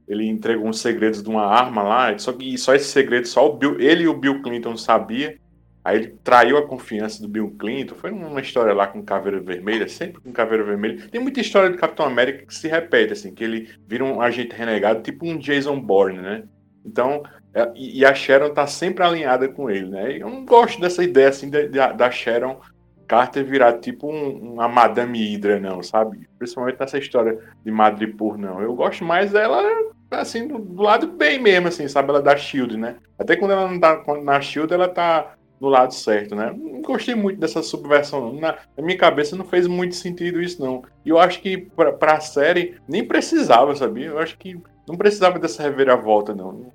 [0.09, 3.57] ele entregou uns segredos de uma arma lá, só que só esse segredo só o
[3.57, 5.39] Bill, ele e o Bill Clinton sabia.
[5.87, 7.95] Aí ele traiu a confiança do Bill Clinton.
[7.95, 11.07] Foi uma história lá com Caveira Vermelha, sempre com Caveira Vermelha.
[11.13, 14.53] Tem muita história do Capitão América que se repete, assim, que ele vira um agente
[14.53, 16.43] renegado, tipo um Jason Bourne, né?
[16.85, 17.23] Então,
[17.55, 20.17] é, e a Sharon tá sempre alinhada com ele, né?
[20.19, 22.61] Eu não gosto dessa ideia, assim, da, da Sharon
[23.07, 26.29] Carter virar tipo um, uma Madame Hydra, não, sabe?
[26.37, 28.61] Principalmente nessa história de Madripoor, não.
[28.61, 29.63] Eu gosto mais dela,
[30.11, 32.09] assim, do, do lado bem mesmo, assim, sabe?
[32.09, 32.97] Ela da SHIELD, né?
[33.17, 36.55] Até quando ela não tá na SHIELD, ela tá no lado certo, né?
[36.57, 38.41] Não gostei muito dessa subversão, não.
[38.41, 40.83] Na, minha cabeça não fez muito sentido isso, não.
[41.05, 44.07] E eu acho que pra, pra série nem precisava, sabia?
[44.07, 46.53] Eu acho que não precisava dessa reviravolta, não.
[46.53, 46.73] Não,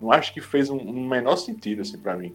[0.00, 2.34] não acho que fez um, um, menor sentido, assim, para mim.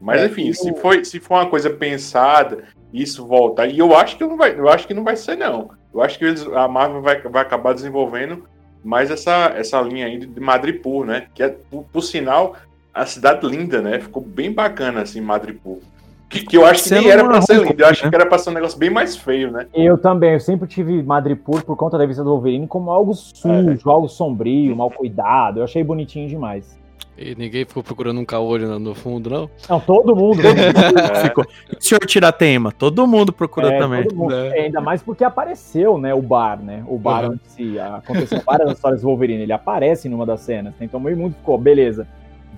[0.00, 0.54] Mas, é, enfim, eu...
[0.54, 3.66] se, foi, se for uma coisa pensada, isso voltar.
[3.66, 5.70] E eu acho que não vai, eu acho que não vai ser, não.
[5.92, 8.44] Eu acho que eles, a Marvel vai, vai acabar desenvolvendo
[8.84, 11.28] mais essa, essa linha aí de Madripoor, né?
[11.34, 12.56] Que é, por, por sinal,
[12.98, 14.00] a cidade linda, né?
[14.00, 15.78] Ficou bem bacana, assim, Madripoor.
[16.28, 18.10] Que, que eu acho que nem era pra ser lindo, eu acho né?
[18.10, 19.66] que era pra ser um negócio bem mais feio, né?
[19.72, 23.70] Eu também, eu sempre tive Madripoor por conta da vista do Wolverine como algo sujo,
[23.70, 23.90] é.
[23.90, 25.60] algo sombrio, mal cuidado.
[25.60, 26.76] Eu achei bonitinho demais.
[27.16, 29.50] E ninguém ficou procurando um caolho no fundo, não?
[29.70, 30.42] Não, todo mundo.
[30.42, 31.24] Todo mundo é.
[31.24, 31.46] ficou.
[31.72, 32.72] E o senhor Tiratema?
[32.72, 34.06] Todo mundo procurou é, também.
[34.12, 34.64] Mundo, é.
[34.64, 36.84] Ainda mais porque apareceu, né, o bar, né?
[36.86, 37.30] O bar uhum.
[37.30, 39.44] onde se aconteceu várias histórias do Wolverine.
[39.44, 40.74] Ele aparece numa das cenas.
[40.74, 40.84] Né?
[40.84, 42.06] Então meio mundo ficou, beleza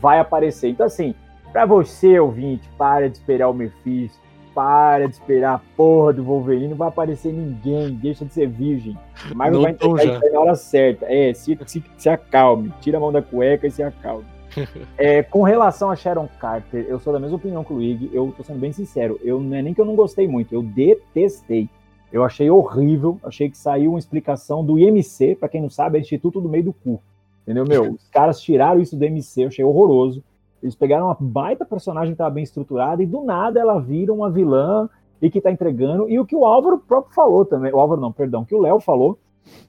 [0.00, 0.68] vai aparecer.
[0.68, 1.14] Então, assim,
[1.52, 4.18] para você, ouvinte, para de esperar o Mephisto,
[4.54, 8.96] para de esperar a porra do Wolverine, não vai aparecer ninguém, deixa de ser virgem.
[9.30, 11.06] O Marvel vai entregar isso na hora certa.
[11.08, 14.24] É, se, se, se acalme, tira a mão da cueca e se acalme.
[14.98, 18.34] é, com relação a Sharon Carter, eu sou da mesma opinião que o Luigi, eu
[18.36, 21.68] tô sendo bem sincero, eu não é nem que eu não gostei muito, eu detestei.
[22.12, 26.00] Eu achei horrível, achei que saiu uma explicação do IMC, para quem não sabe, é
[26.00, 27.00] Instituto do Meio do Cu.
[27.50, 27.94] Entendeu, meu?
[27.94, 30.22] Os caras tiraram isso do MC, eu achei horroroso.
[30.62, 34.30] Eles pegaram uma baita personagem que estava bem estruturada e do nada ela vira uma
[34.30, 34.88] vilã
[35.20, 36.08] e que tá entregando.
[36.08, 38.78] E o que o Álvaro próprio falou também, o Álvaro não, perdão, que o Léo
[38.78, 39.18] falou,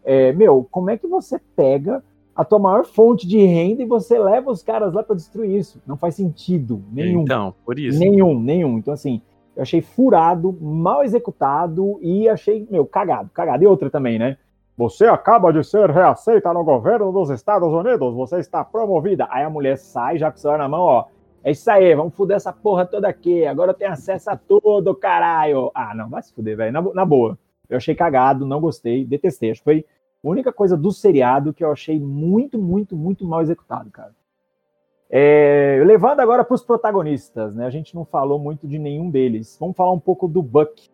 [0.04, 2.04] é, meu, como é que você pega
[2.36, 5.82] a tua maior fonte de renda e você leva os caras lá para destruir isso?
[5.88, 7.24] Não faz sentido nenhum.
[7.24, 7.98] Então, por isso.
[7.98, 8.78] Nenhum, nenhum.
[8.78, 9.22] Então, assim,
[9.56, 13.64] eu achei furado, mal executado e achei, meu, cagado, cagado.
[13.64, 14.38] E outra também, né?
[14.82, 19.28] Você acaba de ser reaceita no governo dos Estados Unidos, você está promovida.
[19.30, 21.06] Aí a mulher sai já com o celular na mão, ó.
[21.44, 23.46] É isso aí, vamos fuder essa porra toda aqui.
[23.46, 25.70] Agora eu tenho acesso a tudo, caralho.
[25.76, 26.74] Ah, não, vai se fuder, velho.
[26.74, 27.38] Na, na, boa.
[27.70, 29.52] Eu achei cagado, não gostei, detestei.
[29.52, 29.86] Acho que foi
[30.24, 34.16] a única coisa do seriado que eu achei muito, muito, muito mal executado, cara.
[35.12, 37.68] É, levando agora para os protagonistas, né?
[37.68, 39.56] A gente não falou muito de nenhum deles.
[39.60, 40.90] Vamos falar um pouco do Buck.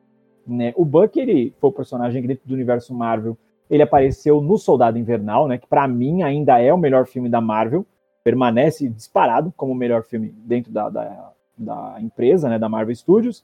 [0.46, 0.74] Né?
[0.76, 3.38] O Buck, ele foi o personagem dentro do universo Marvel.
[3.70, 5.58] Ele apareceu no Soldado Invernal, né?
[5.58, 7.86] Que para mim ainda é o melhor filme da Marvel
[8.28, 13.42] permanece disparado como o melhor filme dentro da, da, da, empresa, né, da Marvel Studios.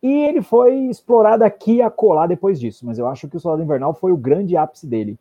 [0.00, 3.64] E ele foi explorado aqui a colar depois disso, mas eu acho que o Soldado
[3.64, 5.18] Invernal foi o grande ápice dele.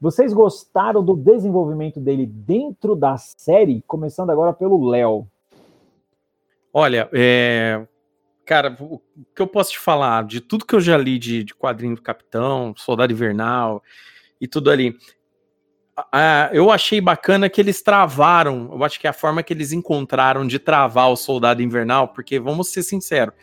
[0.00, 3.84] Vocês gostaram do desenvolvimento dele dentro da série?
[3.86, 5.26] Começando agora pelo Léo.
[6.72, 7.86] Olha, é...
[8.44, 9.00] cara, o
[9.34, 12.02] que eu posso te falar de tudo que eu já li de, de quadrinho do
[12.02, 13.82] Capitão, Soldado Invernal
[14.40, 14.96] e tudo ali,
[16.52, 18.70] eu achei bacana que eles travaram.
[18.72, 22.38] Eu acho que é a forma que eles encontraram de travar o Soldado Invernal, porque
[22.38, 23.34] vamos ser sinceros.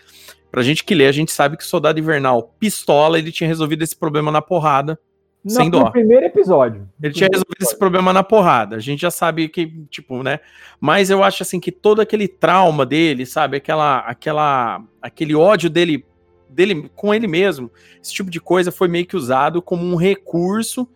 [0.51, 3.83] Pra gente que lê, a gente sabe que o Soldado Invernal, pistola, ele tinha resolvido
[3.83, 4.99] esse problema na porrada.
[5.47, 5.85] Sem dó.
[5.85, 6.87] No primeiro episódio.
[7.01, 7.71] Ele tinha resolvido episódio.
[7.71, 8.75] esse problema na porrada.
[8.75, 10.39] A gente já sabe que, tipo, né?
[10.79, 13.57] Mas eu acho assim que todo aquele trauma dele, sabe?
[13.57, 16.05] Aquela, aquela, aquele ódio dele,
[16.49, 17.71] dele com ele mesmo,
[18.03, 20.87] esse tipo de coisa foi meio que usado como um recurso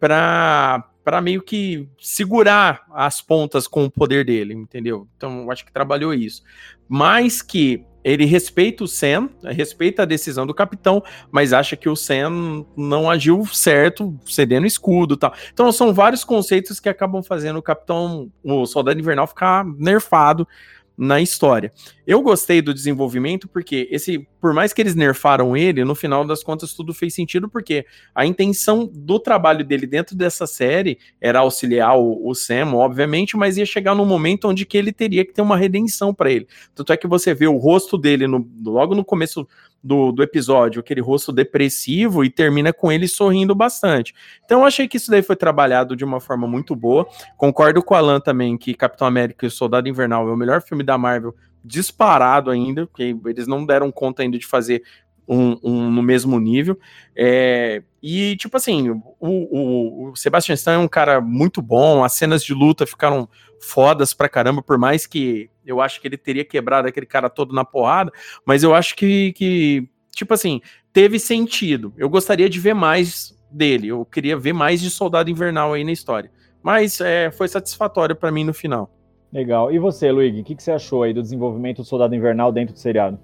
[0.00, 5.06] para para meio que segurar as pontas com o poder dele, entendeu?
[5.14, 6.42] Então, eu acho que trabalhou isso.
[6.88, 11.96] Mais que ele respeita o Sam, respeita a decisão do capitão, mas acha que o
[11.96, 15.32] Sam não agiu certo, cedendo escudo e tal.
[15.52, 20.46] Então, são vários conceitos que acabam fazendo o capitão, o soldado invernal, ficar nerfado
[20.96, 21.72] na história.
[22.06, 26.42] Eu gostei do desenvolvimento porque esse, por mais que eles nerfaram ele, no final das
[26.42, 31.98] contas tudo fez sentido porque a intenção do trabalho dele dentro dessa série era auxiliar
[31.98, 35.42] o, o Sam, obviamente, mas ia chegar num momento onde que ele teria que ter
[35.42, 36.46] uma redenção para ele.
[36.74, 39.48] Tanto é que você vê o rosto dele no, logo no começo
[39.84, 44.14] do, do episódio, aquele rosto depressivo, e termina com ele sorrindo bastante.
[44.42, 47.06] Então eu achei que isso daí foi trabalhado de uma forma muito boa.
[47.36, 50.82] Concordo com o Alan também que Capitão América e Soldado Invernal é o melhor filme
[50.82, 54.82] da Marvel disparado ainda, porque eles não deram conta ainda de fazer
[55.28, 56.78] um, um, no mesmo nível.
[57.14, 62.12] É, e, tipo assim, o, o, o Sebastian Stan é um cara muito bom, as
[62.12, 63.26] cenas de luta ficaram
[63.58, 67.54] fodas pra caramba, por mais que eu acho que ele teria quebrado aquele cara todo
[67.54, 68.12] na porrada,
[68.44, 70.60] mas eu acho que, que tipo assim,
[70.92, 71.94] teve sentido.
[71.96, 75.92] Eu gostaria de ver mais dele, eu queria ver mais de Soldado Invernal aí na
[75.92, 76.30] história.
[76.62, 78.94] Mas é, foi satisfatório para mim no final.
[79.32, 79.72] Legal.
[79.72, 82.74] E você, Luigi, o que, que você achou aí do desenvolvimento do Soldado Invernal dentro
[82.74, 83.18] do seriado?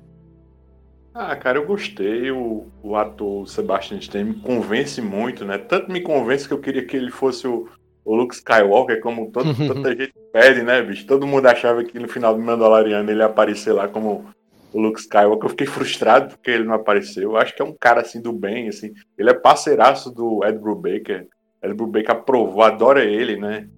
[1.15, 2.31] Ah, cara, eu gostei.
[2.31, 5.59] O, o ator Sebastian Stan me convence muito, né?
[5.59, 7.69] Tanto me convence que eu queria que ele fosse o,
[8.05, 11.07] o Luke Skywalker, como todo, tanta gente pede, né, bicho?
[11.07, 14.31] Todo mundo achava que no final do Mandaloriano ele ia aparecer lá como
[14.73, 15.47] o Luke Skywalker.
[15.47, 17.33] Eu fiquei frustrado porque ele não apareceu.
[17.33, 18.93] Eu acho que é um cara assim do bem, assim.
[19.19, 21.27] Ele é parceiraço do Ed Brubaker.
[21.63, 23.69] Ed Brubaker aprovou, adora ele, né?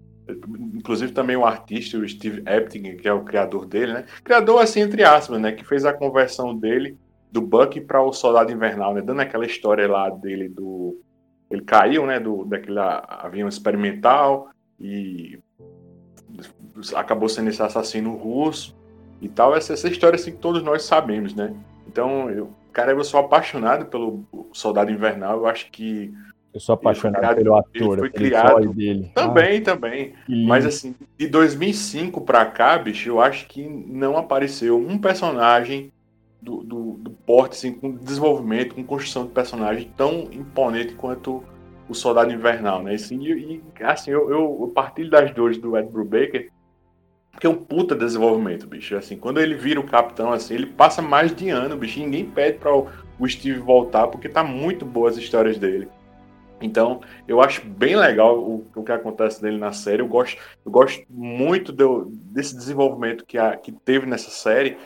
[0.75, 4.05] Inclusive também o artista, o Steve Epting, que é o criador dele, né?
[4.23, 5.53] Criador, assim, entre aspas, né?
[5.53, 6.97] Que fez a conversão dele
[7.33, 9.01] do Buck para o Soldado Invernal, né?
[9.01, 11.01] Dando aquela história lá dele do
[11.51, 14.49] ele caiu, né, do daquele avião experimental
[14.81, 15.39] e
[16.95, 18.75] acabou sendo esse assassino russo
[19.21, 19.55] e tal.
[19.55, 21.55] Essa, essa história assim que todos nós sabemos, né?
[21.87, 25.39] Então, eu, cara, eu sou apaixonado pelo Soldado Invernal.
[25.39, 26.15] Eu acho que
[26.55, 29.11] eu sou apaixonado criado, pelo ator, foi criado dele.
[29.15, 30.15] Também, ah, também.
[30.47, 35.91] Mas assim, de 2005 para cá, bicho, eu acho que não apareceu um personagem
[36.43, 41.45] do, do, do, porte, assim, com desenvolvimento, com construção de personagem tão imponente quanto
[41.89, 42.95] o Soldado Invernal, né?
[42.95, 46.51] Assim, e, e assim, eu, eu, partilho das dores do Ed Brubaker,
[47.31, 48.97] porque é um puta desenvolvimento, bicho.
[48.97, 52.59] Assim, quando ele vira o capitão, assim, ele passa mais de ano, bicho, ninguém pede
[52.59, 52.89] para o,
[53.19, 55.89] o Steve voltar, porque tá muito boas as histórias dele.
[56.61, 60.03] Então, eu acho bem legal o, o que acontece dele na série.
[60.03, 64.77] Eu gosto, eu gosto muito do, desse desenvolvimento que, a, que teve nessa série,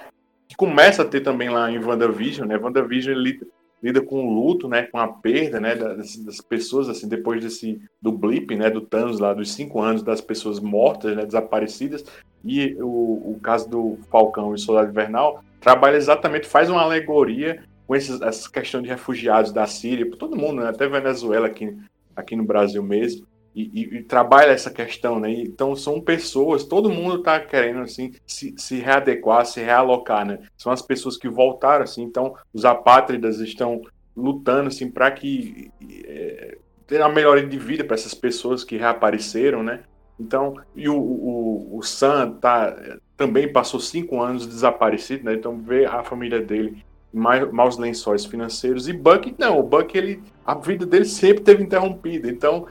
[0.48, 2.56] que começa a ter também lá em WandaVision, né?
[2.56, 3.40] WandaVision, ele,
[3.82, 7.80] lida com o luto, né, com a perda, né, das, das, pessoas, assim, depois desse,
[8.00, 12.04] do blip, né, do Thanos lá, dos cinco anos das pessoas mortas, né, desaparecidas,
[12.44, 17.94] e o, o caso do Falcão e Soldado Invernal trabalha exatamente, faz uma alegoria com
[17.94, 21.76] esses, essa questão de refugiados da Síria, todo mundo, né, até Venezuela aqui,
[22.14, 23.26] aqui no Brasil mesmo,
[23.56, 25.32] e, e, e, trabalha essa questão, né?
[25.32, 30.40] Então são pessoas, todo mundo está querendo assim se, se, readequar, se realocar, né?
[30.58, 32.02] São as pessoas que voltaram, assim.
[32.02, 33.80] Então os apátridas estão
[34.14, 35.70] lutando assim para que
[36.04, 39.84] é, ter uma melhoria de vida para essas pessoas que reapareceram, né?
[40.20, 45.32] Então e o, o, o Sam tá também passou cinco anos desaparecido, né?
[45.32, 50.54] Então ver a família dele maus lençóis financeiros e Buck não, o Buck ele a
[50.54, 52.28] vida dele sempre teve interrompida.
[52.28, 52.66] Então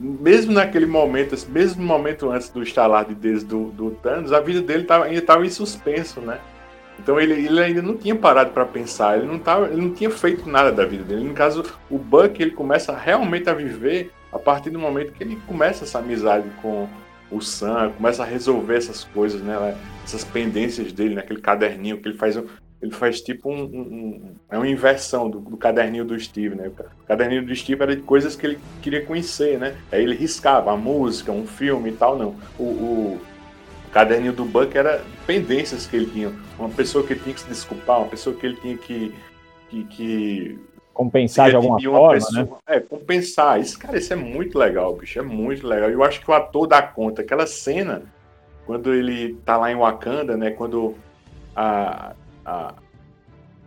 [0.00, 4.60] mesmo naquele momento, mesmo momento antes do estalar de dedos do, do Thanos, a vida
[4.62, 6.38] dele tava, ainda estava em suspenso, né?
[6.98, 10.10] Então ele, ele ainda não tinha parado para pensar, ele não, tava, ele não tinha
[10.10, 11.24] feito nada da vida dele.
[11.24, 15.36] No caso, o Buck ele começa realmente a viver a partir do momento que ele
[15.46, 16.88] começa essa amizade com
[17.30, 19.76] o Sam, começa a resolver essas coisas, né?
[20.04, 22.36] Essas pendências dele naquele caderninho que ele faz
[22.84, 26.68] ele faz tipo um, um, é uma inversão do, do, caderninho do Steve, né?
[26.68, 29.74] O caderninho do Steve era de coisas que ele queria conhecer, né?
[29.90, 32.34] Aí ele riscava a música, um filme e tal, não.
[32.58, 33.20] O, o,
[33.86, 37.40] o caderninho do Buck era pendências que ele tinha, uma pessoa que ele tinha que
[37.40, 39.14] se desculpar, uma pessoa que ele tinha que
[39.70, 40.58] que, que
[40.92, 42.48] compensar de alguma forma, pessoa, né?
[42.66, 43.60] É, compensar.
[43.60, 45.88] Isso, cara, isso é muito legal, bicho, é muito legal.
[45.88, 47.22] Eu acho que o ator dá conta.
[47.22, 48.02] Aquela cena
[48.66, 50.50] quando ele tá lá em Wakanda, né?
[50.50, 50.94] Quando
[51.56, 52.14] a,
[52.44, 52.74] a,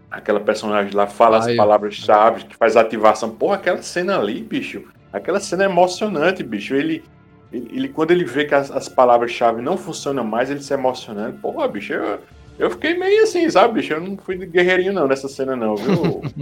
[0.09, 3.29] aquela personagem lá fala Ai, as palavras-chave, que faz ativação.
[3.29, 6.75] Porra, aquela cena ali, bicho, aquela cena é emocionante, bicho.
[6.75, 7.03] Ele,
[7.51, 11.37] ele, ele quando ele vê que as, as palavras-chave não funcionam mais, ele se emociona.
[11.41, 12.19] Porra, bicho, eu,
[12.57, 13.93] eu fiquei meio assim, sabe, bicho?
[13.93, 16.21] Eu não fui guerreirinho não nessa cena não, viu?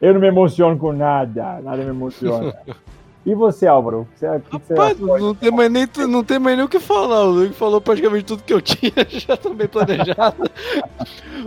[0.00, 2.54] eu não me emociono com nada, nada me emociona.
[3.26, 4.06] E você, Álvaro?
[4.14, 7.24] Você, Rapaz, não, tem mais nem, não tem mais nem o que falar.
[7.24, 10.48] O Luke falou praticamente tudo que eu tinha já também planejado.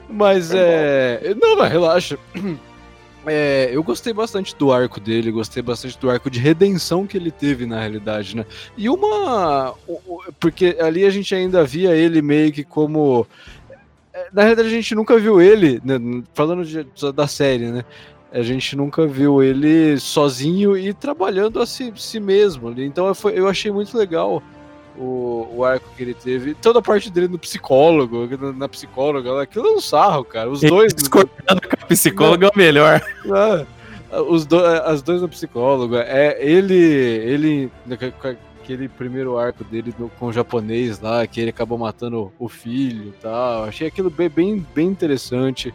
[0.10, 1.34] mas é.
[1.42, 2.20] Não, mas relaxa.
[3.26, 7.32] É, eu gostei bastante do arco dele, gostei bastante do arco de redenção que ele
[7.32, 8.46] teve na realidade, né?
[8.78, 9.74] E uma.
[10.38, 13.26] Porque ali a gente ainda via ele meio que como.
[14.14, 15.98] É, na realidade, a gente nunca viu ele, né,
[16.34, 17.86] falando de, da série, né?
[18.32, 22.74] A gente nunca viu ele sozinho e trabalhando a si, si mesmo.
[22.80, 24.42] Então eu, foi, eu achei muito legal
[24.98, 26.54] o, o, arco que ele teve.
[26.54, 30.50] Toda a parte dele no psicólogo, na, na psicóloga, aquilo é um sarro, cara.
[30.50, 30.94] Os dois.
[30.94, 33.02] Discordando com a psicóloga é o melhor.
[34.12, 35.96] É, os do, as dois no psicólogo.
[35.96, 36.76] É, ele.
[36.76, 37.72] ele
[38.70, 43.08] aquele primeiro arco dele no, com o japonês lá, que ele acabou matando o filho
[43.08, 43.64] e tal.
[43.64, 45.74] Achei aquilo bem, bem, bem interessante.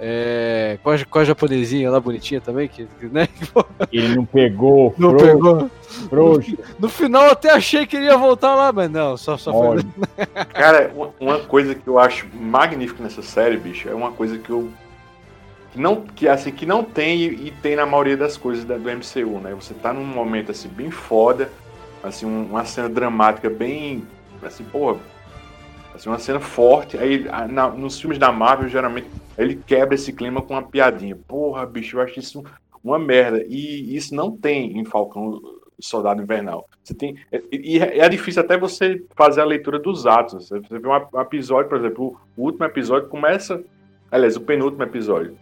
[0.00, 3.28] É, com, a, com a japonesinha lá bonitinha também, que, né?
[3.92, 4.94] Ele não pegou.
[4.96, 5.70] Não frouxo, pegou.
[6.08, 6.58] Frouxo.
[6.78, 9.82] No final até achei que ele ia voltar lá, mas não, só, só foi.
[10.54, 14.70] Cara, uma coisa que eu acho magnífica nessa série, bicho, é uma coisa que eu.
[15.72, 18.88] Que não, que, assim, que não tem e tem na maioria das coisas da, do
[18.88, 19.52] MCU, né?
[19.54, 21.50] Você tá num momento assim, bem foda,
[22.02, 24.04] assim, uma cena dramática bem.
[24.42, 25.00] Assim, porra,
[25.98, 26.96] Assim, uma cena forte.
[26.96, 31.16] Aí na, nos filmes da Marvel, geralmente, ele quebra esse clima com uma piadinha.
[31.16, 32.44] Porra, bicho, eu acho isso
[32.82, 33.44] uma merda.
[33.48, 35.40] E isso não tem em Falcão
[35.80, 36.68] Soldado Invernal.
[36.82, 37.16] Você tem.
[37.50, 40.48] E é, é difícil até você fazer a leitura dos atos.
[40.48, 43.62] Você vê um episódio, por exemplo, o último episódio começa.
[44.10, 45.36] Aliás, o penúltimo episódio,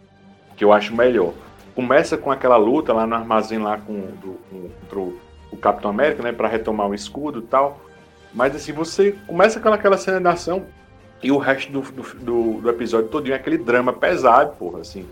[0.56, 1.34] que eu acho melhor.
[1.74, 5.20] Começa com aquela luta lá no armazém lá com, do, com, contra o,
[5.52, 6.32] o Capitão América, né?
[6.32, 7.85] para retomar o escudo e tal.
[8.32, 10.66] Mas assim, você começa com aquela cena de ação
[11.22, 15.06] e o resto do, do, do episódio todo é aquele drama pesado, porra, assim.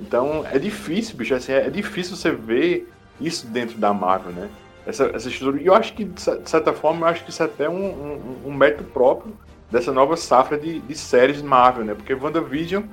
[0.00, 2.90] Então é difícil, bicho, assim, é difícil você ver
[3.20, 4.48] isso dentro da Marvel, né?
[4.86, 5.60] Essa, essa estrutura.
[5.60, 8.36] E eu acho que, de certa forma, eu acho que isso é até um, um,
[8.46, 9.36] um método próprio
[9.70, 11.94] dessa nova safra de, de séries Marvel, né?
[11.94, 12.84] Porque WandaVision,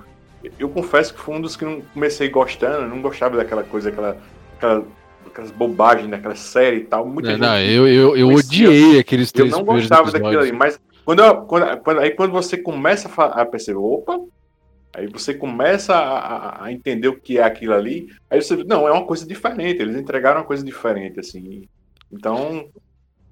[0.58, 4.18] eu confesso que foi um dos que não comecei gostando, não gostava daquela coisa, aquela,
[4.58, 4.84] aquela
[5.28, 7.08] aquelas bobagens daquela série e tal.
[7.08, 10.80] Muita não, não eu, eu, eu odiei aqueles três Eu não gostava daquilo ali, mas
[11.06, 14.20] quando, eu, quando, quando, aí quando você começa a, perceber, opa,
[14.96, 18.92] aí você começa a, a, entender o que é aquilo ali, aí você não, é
[18.92, 21.68] uma coisa diferente, eles entregaram uma coisa diferente, assim.
[22.12, 22.68] Então,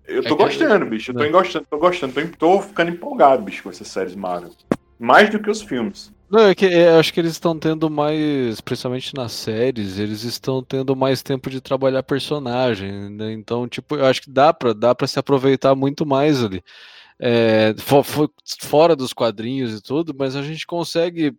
[0.07, 3.63] eu tô é gostando, bicho, eu tô, gostando, tô gostando, tô, tô ficando empolgado, bicho,
[3.63, 4.51] com essas séries Marvel.
[4.99, 6.11] Mais do que os filmes.
[6.31, 10.63] Não, é que é, acho que eles estão tendo mais, principalmente nas séries, eles estão
[10.63, 13.33] tendo mais tempo de trabalhar personagem, né?
[13.33, 16.63] Então, tipo, eu acho que dá pra, dá pra se aproveitar muito mais ali.
[17.19, 21.35] É, for, for, fora dos quadrinhos e tudo, mas a gente consegue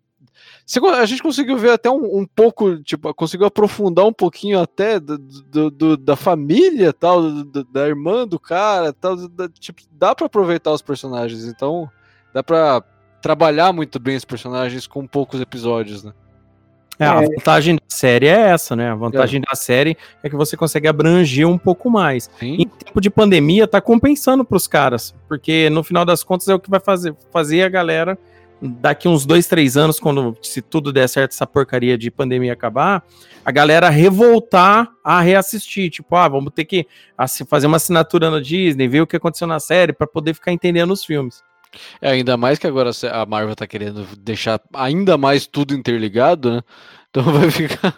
[0.95, 5.19] a gente conseguiu ver até um, um, pouco, tipo, conseguiu aprofundar um pouquinho até do,
[5.19, 10.27] do, do da família, tal, do, da irmã do cara, tal, da, tipo, dá para
[10.27, 11.91] aproveitar os personagens, então
[12.33, 12.85] dá para
[13.23, 16.13] trabalhar muito bem os personagens com poucos episódios, né?
[16.99, 17.27] É, a é.
[17.27, 18.91] vantagem da série é essa, né?
[18.91, 19.49] A vantagem é.
[19.49, 22.29] da série é que você consegue abranger um pouco mais.
[22.39, 22.57] Sim.
[22.59, 26.61] Em tempo de pandemia, tá compensando pros caras, porque no final das contas é o
[26.61, 28.19] que vai fazer, fazer a galera
[28.61, 33.03] daqui uns dois, três anos, quando se tudo der certo, essa porcaria de pandemia acabar,
[33.45, 35.91] a galera revoltar a reassistir.
[35.91, 36.87] Tipo, ah, vamos ter que
[37.49, 40.93] fazer uma assinatura no Disney, ver o que aconteceu na série, para poder ficar entendendo
[40.93, 41.43] os filmes.
[42.01, 46.63] É, ainda mais que agora a Marvel tá querendo deixar ainda mais tudo interligado, né?
[47.15, 47.95] Então vai ficar.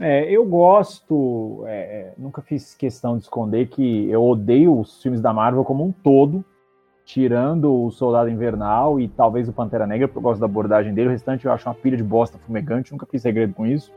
[0.00, 5.20] É, eu gosto, é, é, nunca fiz questão de esconder que eu odeio os filmes
[5.20, 6.42] da Marvel como um todo,
[7.04, 11.08] tirando o Soldado Invernal e talvez o Pantera Negra, porque eu gosto da abordagem dele.
[11.08, 13.92] O restante eu acho uma pilha de bosta fumegante, nunca fiz segredo com isso.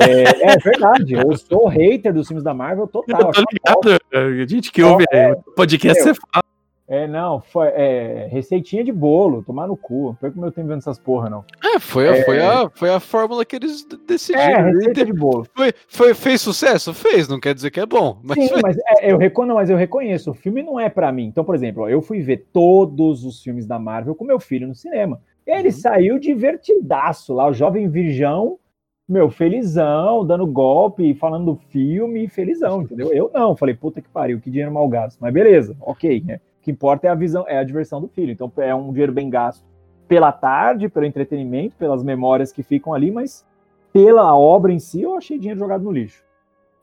[0.00, 3.20] É, é verdade, eu sou hater dos filmes da Marvel total.
[3.20, 6.47] Eu tô ligado, a gente que ouve é, podcast, você fala.
[6.88, 10.06] É, não, foi é, receitinha de bolo, tomar no cu.
[10.06, 11.44] Não foi como eu tenho vendo essas porra, não.
[11.62, 12.24] É, foi, a, é...
[12.24, 14.42] foi, a, foi a fórmula que eles decidiram.
[14.42, 15.46] É, receita de bolo.
[15.54, 16.94] Foi, foi, fez sucesso?
[16.94, 18.18] Fez, não quer dizer que é bom.
[18.22, 18.62] Mas Sim, foi...
[18.62, 21.26] mas, é, eu reconheço, mas eu reconheço, o filme não é para mim.
[21.26, 24.74] Então, por exemplo, eu fui ver todos os filmes da Marvel com meu filho no
[24.74, 25.20] cinema.
[25.46, 25.74] Ele uhum.
[25.74, 28.58] saiu divertidaço lá, o jovem virgão,
[29.06, 33.12] meu, felizão, dando golpe, falando do filme, felizão, entendeu?
[33.12, 35.18] Eu não, falei, puta que pariu, que dinheiro mal gasto.
[35.20, 36.40] Mas beleza, ok, né?
[36.68, 38.30] Que importa é a visão, é a diversão do filho.
[38.30, 39.64] Então é um dinheiro bem gasto
[40.06, 43.46] pela tarde, pelo entretenimento, pelas memórias que ficam ali, mas
[43.90, 46.22] pela obra em si eu achei dinheiro jogado no lixo.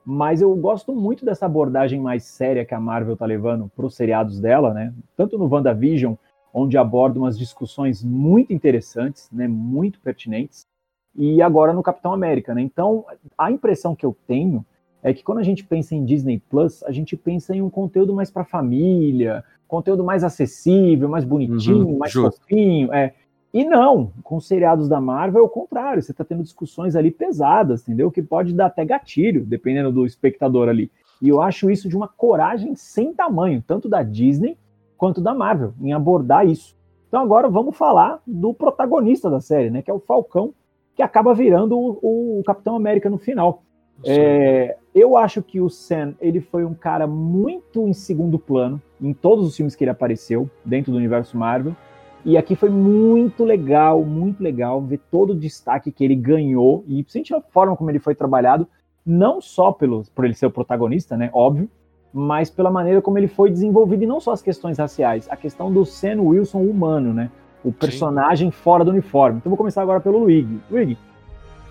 [0.03, 3.95] Mas eu gosto muito dessa abordagem mais séria que a Marvel tá levando para os
[3.95, 4.93] seriados dela, né?
[5.15, 6.15] Tanto no WandaVision,
[6.53, 9.47] onde aborda umas discussões muito interessantes, né?
[9.47, 10.67] Muito pertinentes,
[11.15, 12.61] e agora no Capitão América, né?
[12.61, 13.05] Então,
[13.37, 14.63] a impressão que eu tenho
[15.01, 18.13] é que quando a gente pensa em Disney Plus, a gente pensa em um conteúdo
[18.13, 22.39] mais para família, conteúdo mais acessível, mais bonitinho, uhum, mais justo.
[22.39, 22.93] fofinho.
[22.93, 23.13] É.
[23.53, 27.09] E não, com os seriados da Marvel é o contrário, você está tendo discussões ali
[27.09, 28.11] pesadas, entendeu?
[28.11, 30.91] Que pode dar até gatilho, dependendo do espectador ali.
[31.21, 34.57] E eu acho isso de uma coragem sem tamanho, tanto da Disney
[34.97, 36.75] quanto da Marvel, em abordar isso.
[37.07, 39.81] Então agora vamos falar do protagonista da série, né?
[39.81, 40.53] Que é o Falcão,
[40.93, 43.63] que acaba virando o, o Capitão América no final.
[44.05, 49.13] É, eu acho que o Sam ele foi um cara muito em segundo plano em
[49.13, 51.75] todos os filmes que ele apareceu dentro do universo Marvel.
[52.23, 57.03] E aqui foi muito legal, muito legal ver todo o destaque que ele ganhou e
[57.03, 58.65] principalmente a forma como ele foi trabalhado,
[59.05, 61.69] não só pelo, por ele ser o protagonista, né, óbvio,
[62.11, 65.71] mas pela maneira como ele foi desenvolvido e não só as questões raciais, a questão
[65.71, 67.29] do Sam Wilson humano, né,
[67.63, 68.57] o personagem Sim.
[68.57, 69.37] fora do uniforme.
[69.37, 70.59] Então vou começar agora pelo Luigi.
[70.71, 70.97] Luigi,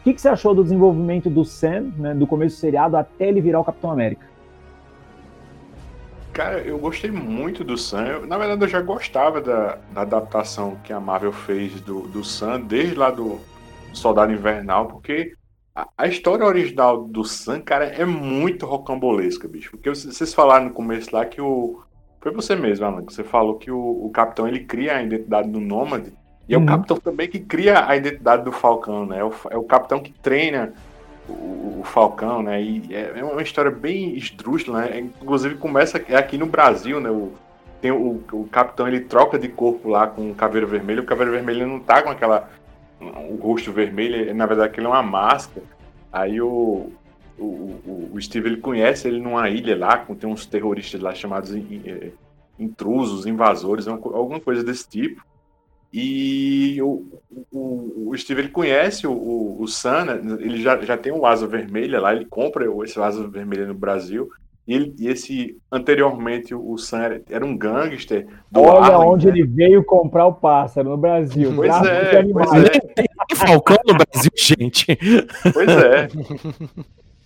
[0.04, 3.26] o que, que, você achou do desenvolvimento do Sam, né, do começo do seriado até
[3.26, 4.26] ele virar o Capitão América?
[6.30, 8.04] Cara, eu gostei muito do Sam.
[8.04, 12.22] Eu, na verdade, eu já gostava da, da, adaptação que a Marvel fez do, do
[12.22, 13.40] Sam, desde lá do
[13.94, 15.32] Soldado Invernal, porque
[15.74, 19.70] a, a história original do Sam, cara, é muito rocambolesca, bicho.
[19.70, 21.82] Porque vocês falaram no começo lá que o.
[22.20, 25.48] Foi você mesmo, Alan, que você falou que o, o Capitão ele cria a identidade
[25.48, 26.12] do Nômade
[26.48, 26.64] e é uhum.
[26.64, 29.18] o capitão também que cria a identidade do Falcão, né?
[29.18, 30.72] É o, é o capitão que treina
[31.28, 32.62] o, o, Falcão, né?
[32.62, 35.00] E é, é uma história bem esdrúxula, né?
[35.00, 37.10] Inclusive começa aqui no Brasil, né?
[37.10, 37.32] O,
[37.80, 41.02] tem o, o capitão ele troca de corpo lá com o Caveiro Vermelho.
[41.02, 42.48] O Caveiro Vermelho não tá com aquela
[43.00, 45.66] o rosto vermelho, na verdade aquilo é uma máscara.
[46.12, 46.92] Aí o,
[47.38, 51.14] o, o, o, Steve ele conhece ele numa ilha lá, com tem uns terroristas lá
[51.14, 51.52] chamados
[52.58, 55.24] intrusos, invasores, alguma coisa desse tipo.
[55.96, 57.06] E o,
[57.52, 60.36] o, o Steve ele conhece o, o, o Sam, né?
[60.40, 64.28] ele já, já tem um asa vermelha lá, ele compra esse asa vermelha no Brasil.
[64.66, 68.26] E, ele, e esse anteriormente o Sam era, era um gangster.
[68.52, 69.32] Olha Arlen, onde né?
[69.34, 71.52] ele veio comprar o pássaro no Brasil.
[71.54, 72.68] Pois é, pois é.
[72.80, 74.98] Tem Falcão no Brasil, gente.
[75.52, 76.08] Pois é.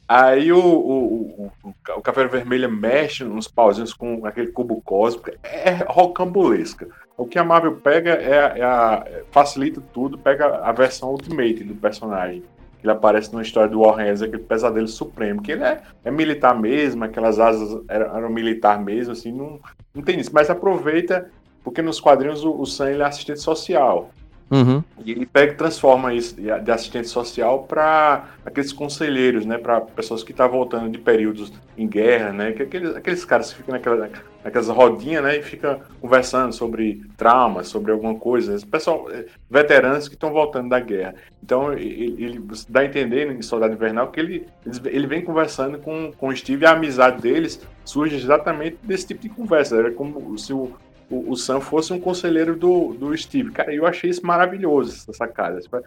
[0.06, 5.30] Aí o, o, o, o Caveira Vermelha mexe nos pauzinhos com aquele cubo cósmico.
[5.42, 6.86] É rocambolesca.
[7.18, 11.74] O que a Marvel pega é, é a, facilita tudo, pega a versão Ultimate do
[11.74, 12.44] personagem.
[12.80, 17.02] Ele aparece numa história do Warren aquele pesadelo supremo, que ele é, é militar mesmo,
[17.02, 19.58] aquelas asas eram, eram, militar mesmo, assim, não,
[19.92, 20.30] não tem isso.
[20.32, 21.28] Mas aproveita,
[21.64, 24.10] porque nos quadrinhos o, o Sam ele é assistente social.
[24.50, 24.82] Uhum.
[25.04, 29.58] E ele pega e transforma isso de assistente social para aqueles conselheiros, né?
[29.58, 32.52] Para pessoas que estão voltando de períodos em guerra, né?
[32.52, 34.10] Que aqueles, aqueles caras que ficam naquela,
[34.42, 35.36] naquelas rodinhas, né?
[35.36, 38.54] E ficam conversando sobre traumas, sobre alguma coisa.
[38.54, 41.14] Esse pessoal, eh, veteranos que estão voltando da guerra.
[41.42, 44.46] Então ele, ele dá a entender em Soldado Invernal que ele,
[44.86, 49.20] ele vem conversando com, com o Steve e a amizade deles surge exatamente desse tipo
[49.20, 49.76] de conversa.
[49.76, 50.72] Era como se o,
[51.10, 53.52] o, o Sam fosse um conselheiro do, do Steve.
[53.52, 55.58] Cara, eu achei isso maravilhoso, essa.
[55.58, 55.84] Isso faz-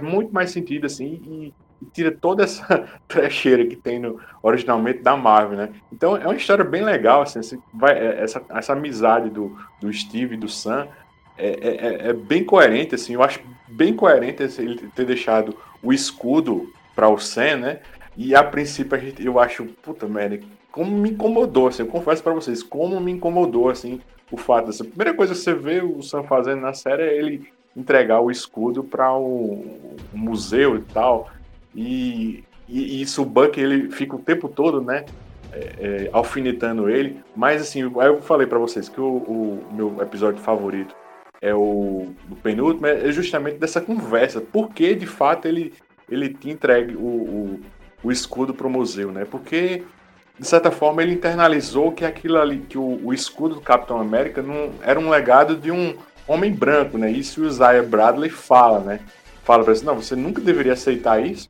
[0.00, 5.16] muito mais sentido, assim, e, e tira toda essa trecheira que tem no, originalmente da
[5.16, 5.70] Marvel, né?
[5.92, 9.92] Então é uma história bem legal, assim, assim, vai, é- essa, essa amizade do, do
[9.92, 10.88] Steve e do Sam
[11.36, 15.92] é, é- é- é bem coerente, assim, eu acho bem coerente ele ter deixado o
[15.92, 17.80] escudo para o Sam, né?
[18.16, 20.40] E a princípio a gente, eu acho, puta merda,
[20.72, 24.84] como me incomodou, assim, eu confesso para vocês, como me incomodou, assim, o fato dessa.
[24.84, 28.82] Primeira coisa que você vê o Sam fazendo na série é ele entregar o escudo
[28.82, 31.30] para o, o museu e tal.
[31.74, 35.04] E, e, e isso o Buck ele fica o tempo todo, né?
[35.52, 37.20] é, é, alfinetando ele.
[37.34, 40.94] Mas assim, eu falei para vocês que o, o meu episódio favorito
[41.40, 44.40] é o do penúltimo, é justamente dessa conversa.
[44.40, 45.72] Por que de fato ele,
[46.10, 47.60] ele te entregue o, o,
[48.02, 49.24] o escudo pro museu, né?
[49.24, 49.84] Porque
[50.38, 54.40] de certa forma ele internalizou que aquilo ali, que o, o escudo do Capitão América
[54.40, 55.94] não, era um legado de um
[56.26, 57.10] homem branco, né?
[57.10, 59.00] Isso o Isaiah Bradley fala, né?
[59.42, 61.48] Fala pra ele, não, você nunca deveria aceitar isso,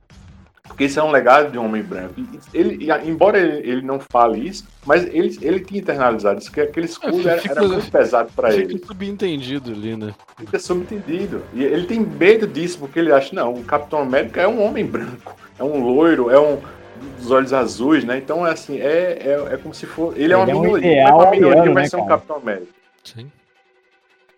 [0.62, 2.14] porque isso é um legado de um homem branco.
[2.16, 6.61] E Ele, embora ele, ele não fale isso, mas ele, ele tinha internalizado isso, que
[6.61, 10.14] aquele escudo era, era muito pesado para ele Fica subentendido ali, né?
[10.39, 11.43] fica subentendido.
[11.53, 14.86] E ele tem medo disso, porque ele acha, não, o Capitão América é um homem
[14.86, 16.59] branco, é um loiro, é um
[16.99, 18.19] dos olhos azuis, né?
[18.19, 20.15] Então, é assim, é, é, é como se for.
[20.17, 22.11] Ele, é uma Ele é um minoria, é uma minoria, vai né, ser um cara?
[22.11, 22.73] Capitão América.
[23.05, 23.31] Sim.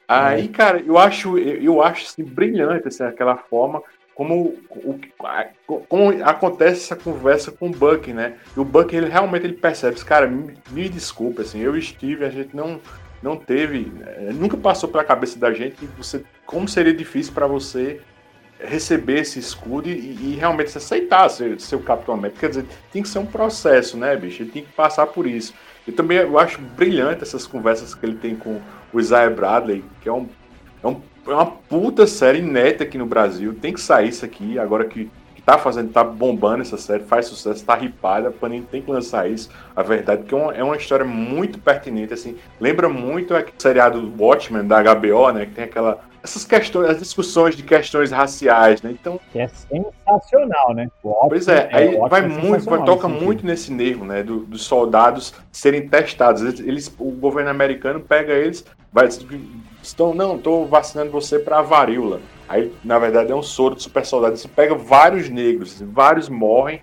[0.06, 3.80] Aí, cara, eu acho, eu, acho assim, brilhante assim, aquela forma
[4.12, 4.54] como,
[5.88, 8.34] como acontece essa conversa com o Buck, né?
[8.56, 12.24] E o Buck, ele realmente ele percebe, cara, me, me desculpa, assim, eu e Steve,
[12.24, 12.80] a gente não,
[13.22, 17.46] não teve, eh, nunca passou pela cabeça da gente que você, como seria difícil para
[17.46, 18.00] você
[18.64, 22.40] receber esse escudo e, e realmente se aceitar ser, ser o Capitão América.
[22.40, 24.42] Quer dizer, tem que ser um processo, né, bicho?
[24.42, 25.54] Ele tem que passar por isso.
[25.86, 28.60] E também eu acho brilhante essas conversas que ele tem com
[28.92, 30.28] o Isaiah Bradley, que é, um,
[30.82, 33.54] é, um- é uma puta série neta aqui no Brasil.
[33.54, 37.26] Tem que sair isso aqui, agora que, que tá fazendo, tá bombando essa série, faz
[37.26, 39.48] sucesso, tá ripada, a tem que lançar isso.
[39.74, 42.36] A verdade, porque é uma, é uma história muito pertinente, assim.
[42.60, 45.46] Lembra muito aquele seriado do Watchmen, da HBO, né?
[45.46, 46.00] Que tem aquela.
[46.22, 48.90] Essas questões, as discussões de questões raciais, né?
[48.92, 50.88] Então, Que é sensacional, né?
[51.02, 54.64] Pois é, aí o vai é muito, vai, toca muito nesse nervo, né, do- dos
[54.64, 56.42] soldados serem testados.
[56.42, 59.08] Eles, eles- o governo americano pega eles, vai
[59.82, 62.20] estão não, estou vacinando você para a varíola.
[62.48, 64.36] Aí, na verdade, é um soro de super soldado.
[64.36, 66.82] Você pega vários negros, vários morrem,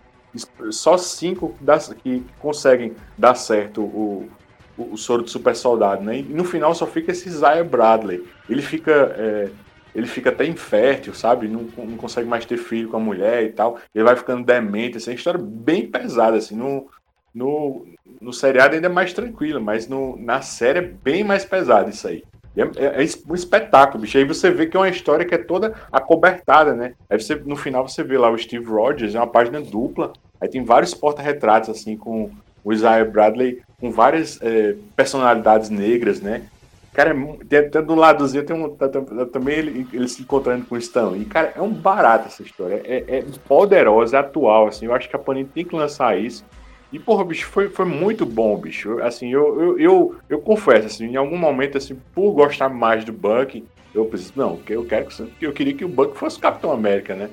[0.72, 4.30] só cinco dá- que conseguem dar certo o,
[4.78, 6.20] o, soro de super soldado, né?
[6.20, 8.24] E no final só fica esse Isaiah Bradley.
[8.50, 9.50] Ele fica é,
[9.96, 11.48] ele fica até infértil, sabe?
[11.48, 13.80] Não, não consegue mais ter filho com a mulher e tal.
[13.96, 16.56] Ele vai ficando demente, assim, é uma história bem pesada, assim.
[16.56, 16.88] No,
[17.34, 17.88] no,
[18.22, 22.08] no seriado ainda é mais tranquila, mas no, na série é bem mais pesado isso
[22.08, 22.24] aí.
[22.56, 24.18] É, é- é um espetáculo, bicho.
[24.18, 26.94] Aí você vê que é uma história que é toda acobertada, né?
[27.10, 30.14] Aí você, no final você vê lá o Steve Rogers, é uma página dupla.
[30.40, 32.32] Aí tem vários porta-retratos, assim, com
[32.64, 36.48] o Isaiah Bradley, com várias é, personalidades negras, né?
[36.94, 40.66] Cara, é tem, tem do ladozinho tem um, tá- tá- também ele, ele se encontrando
[40.66, 41.16] com o Stan.
[41.16, 42.82] E, cara, é um barato essa história.
[42.84, 44.88] É, é poderosa, é atual, assim.
[44.88, 46.44] Eu acho que a Panini tem que lançar isso.
[46.92, 49.00] E, porra, bicho, foi, foi muito bom, bicho.
[49.04, 53.14] Assim, eu, eu, eu, eu confesso, assim, em algum momento, assim, por gostar mais do
[53.14, 53.64] Buck,
[53.94, 57.30] eu pensei, não, eu quero que eu queria que o Buck fosse Capitão América, né?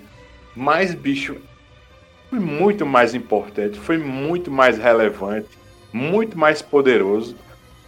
[0.55, 1.37] Mas, bicho,
[2.29, 5.64] foi muito mais importante, foi muito mais relevante,
[5.95, 7.37] muito mais poderoso.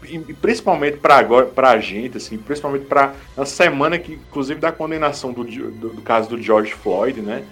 [0.08, 5.32] E principalmente para agora, pra gente, assim, principalmente para na semana que, inclusive, da condenação
[5.32, 7.42] do, do, do caso do George Floyd, né?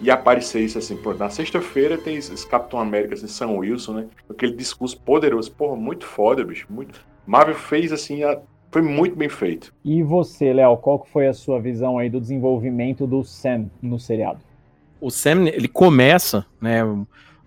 [0.00, 3.92] E aparecer isso assim, pô, na sexta-feira tem esse esse Capitão América, assim, Sam Wilson,
[3.94, 4.06] né?
[4.30, 7.04] Aquele discurso poderoso, porra, muito foda, bicho, muito.
[7.26, 8.38] Marvel fez assim, a-
[8.70, 9.74] foi muito bem feito.
[9.84, 13.98] E você, Léo, qual que foi a sua visão aí do desenvolvimento do Sam no
[13.98, 14.38] seriado?
[15.00, 16.80] o Sam, ele começa, né,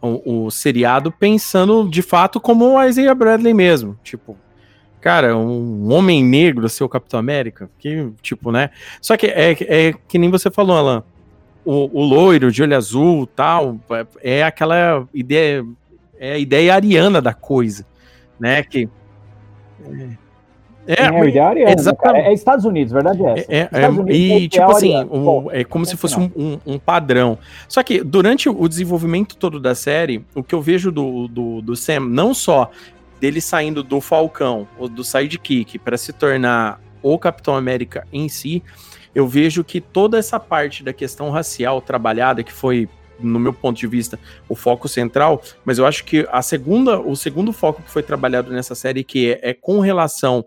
[0.01, 4.37] o, o seriado pensando de fato como o Isaiah Bradley mesmo, tipo,
[4.99, 8.69] cara, um homem negro ser o Capitão América, que, tipo, né,
[9.01, 11.03] só que é, é que nem você falou, Alan,
[11.63, 15.63] o, o loiro de olho azul, tal, é, é aquela ideia,
[16.19, 17.85] é a ideia ariana da coisa,
[18.39, 18.89] né, que
[19.83, 20.20] É,
[20.87, 22.27] é, é, exatamente.
[22.27, 23.45] é Estados Unidos, verdade é essa.
[23.49, 27.37] É, é, Unidos, e, tipo assim, um, é como se fosse um, um, um, padrão.
[27.67, 31.75] Só que durante o desenvolvimento todo da série, o que eu vejo do, do, do
[31.75, 32.71] Sam, não só
[33.19, 38.63] dele saindo do Falcão, ou do Sidekick, para se tornar o Capitão América em si,
[39.13, 43.77] eu vejo que toda essa parte da questão racial trabalhada, que foi no meu ponto
[43.77, 44.19] de vista,
[44.49, 48.51] o foco central, mas eu acho que a segunda, o segundo foco que foi trabalhado
[48.51, 50.43] nessa série, que é, é com relação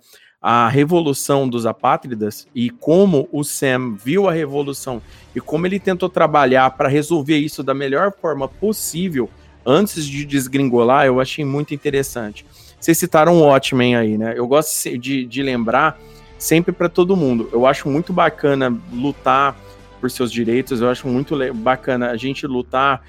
[0.47, 5.01] à revolução dos apátridas e como o Sam viu a revolução
[5.34, 9.30] e como ele tentou trabalhar para resolver isso da melhor forma possível
[9.64, 12.45] antes de desgringolar, eu achei muito interessante.
[12.78, 14.34] Vocês citaram o Watchmen aí, né?
[14.36, 15.99] Eu gosto de, de lembrar
[16.38, 17.49] sempre para todo mundo.
[17.51, 19.57] Eu acho muito bacana lutar
[19.99, 20.82] por seus direitos.
[20.82, 23.03] Eu acho muito bacana a gente lutar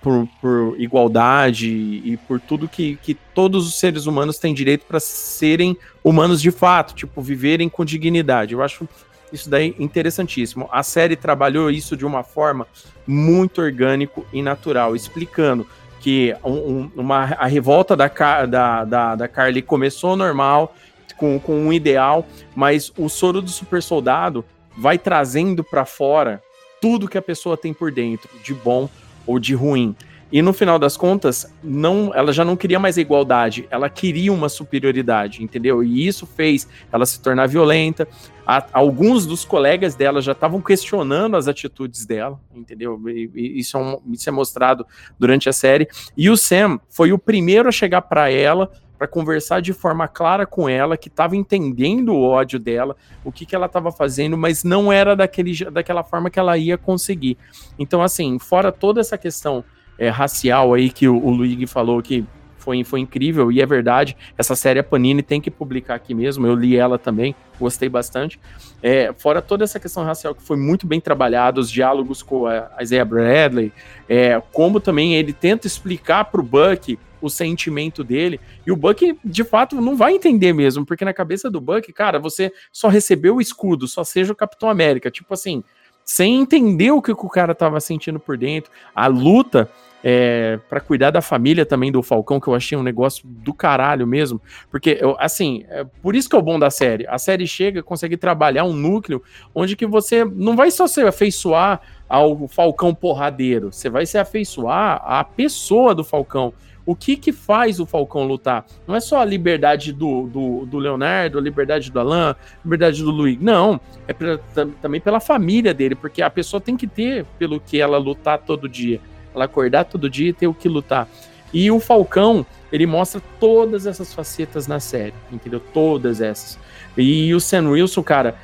[0.00, 5.00] por, por igualdade e por tudo que, que todos os seres humanos têm direito para
[5.00, 8.54] serem humanos de fato, tipo, viverem com dignidade.
[8.54, 8.88] Eu acho
[9.32, 10.68] isso daí interessantíssimo.
[10.72, 12.66] A série trabalhou isso de uma forma
[13.06, 15.66] muito orgânico e natural, explicando
[16.00, 18.08] que um, uma, a revolta da,
[18.46, 20.74] da, da, da Carly começou normal,
[21.16, 24.44] com, com um ideal, mas o soro do super soldado
[24.76, 26.42] vai trazendo para fora
[26.80, 28.88] tudo que a pessoa tem por dentro, de bom
[29.26, 29.94] ou de ruim.
[30.30, 34.32] E no final das contas, não, ela já não queria mais a igualdade, ela queria
[34.32, 35.84] uma superioridade, entendeu?
[35.84, 38.08] E isso fez ela se tornar violenta.
[38.44, 43.00] A, alguns dos colegas dela já estavam questionando as atitudes dela, entendeu?
[43.08, 44.84] E, e isso, é um, isso é mostrado
[45.16, 45.88] durante a série.
[46.16, 50.46] E o Sam foi o primeiro a chegar para ela para conversar de forma clara
[50.46, 54.64] com ela, que estava entendendo o ódio dela, o que, que ela estava fazendo, mas
[54.64, 57.36] não era daquele, daquela forma que ela ia conseguir.
[57.78, 59.64] Então, assim, fora toda essa questão
[59.98, 62.24] é, racial aí que o, o Luigi falou que
[62.66, 66.48] foi, foi incrível, e é verdade, essa série a Panini tem que publicar aqui mesmo,
[66.48, 68.40] eu li ela também, gostei bastante.
[68.82, 72.68] É, fora toda essa questão racial que foi muito bem trabalhada, os diálogos com a
[72.80, 73.72] Isaiah Bradley,
[74.08, 78.40] é, como também ele tenta explicar para o Buck o sentimento dele.
[78.66, 82.18] E o Buck, de fato, não vai entender mesmo, porque na cabeça do Buck, cara,
[82.18, 85.10] você só recebeu o escudo, só seja o Capitão América.
[85.10, 85.62] Tipo assim,
[86.04, 88.70] sem entender o que o cara tava sentindo por dentro.
[88.94, 89.68] A luta
[90.08, 94.06] é, para cuidar da família também do Falcão, que eu achei um negócio do caralho
[94.06, 94.40] mesmo.
[94.70, 97.04] Porque, eu, assim, é por isso que é o bom da série.
[97.08, 99.20] A série chega, consegue trabalhar um núcleo
[99.52, 105.02] onde que você não vai só se afeiçoar ao Falcão porradeiro, você vai se afeiçoar
[105.04, 106.54] à pessoa do Falcão.
[106.86, 108.64] O que que faz o Falcão lutar?
[108.86, 113.02] Não é só a liberdade do, do, do Leonardo, a liberdade do Alan, a liberdade
[113.02, 113.38] do Luiz.
[113.40, 114.38] Não, é pra,
[114.80, 118.68] também pela família dele, porque a pessoa tem que ter pelo que ela lutar todo
[118.68, 119.00] dia.
[119.34, 121.08] Ela acordar todo dia e ter o que lutar.
[121.52, 125.58] E o Falcão, ele mostra todas essas facetas na série, entendeu?
[125.58, 126.56] Todas essas.
[126.96, 128.36] E o Sam Wilson, cara,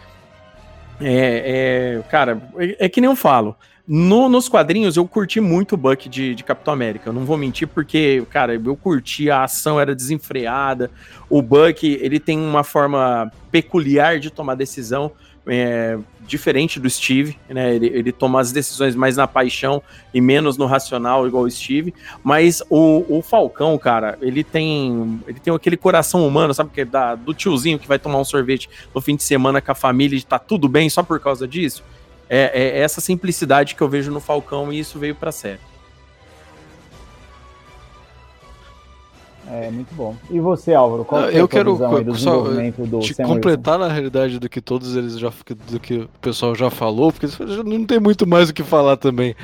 [1.00, 3.56] é, é cara, é, é que nem eu falo.
[3.86, 7.10] No, nos quadrinhos, eu curti muito o Buck de, de Capitão América.
[7.10, 10.90] Eu não vou mentir, porque, cara, eu curti, a ação era desenfreada.
[11.28, 15.10] O Buck, ele tem uma forma peculiar de tomar decisão,
[15.44, 17.74] é, diferente do Steve, né?
[17.74, 19.82] Ele, ele, toma as decisões mais na paixão
[20.14, 21.92] e menos no racional, igual o Steve.
[22.22, 26.70] Mas o, o Falcão, cara, ele tem, ele tem aquele coração humano, sabe?
[26.70, 29.72] Que é da, do tiozinho que vai tomar um sorvete no fim de semana com
[29.72, 31.82] a família e tá tudo bem só por causa disso
[32.28, 35.60] é, é essa simplicidade que eu vejo no Falcão e isso veio para a série.
[39.50, 40.16] É muito bom.
[40.30, 41.04] E você, Álvaro?
[41.04, 41.76] Qual é eu quero
[42.16, 42.42] só
[43.00, 43.86] te completar Wilson?
[43.86, 45.30] na realidade do que todos eles já
[45.68, 47.26] do que o pessoal já falou, porque
[47.64, 49.34] não tem muito mais o que falar também.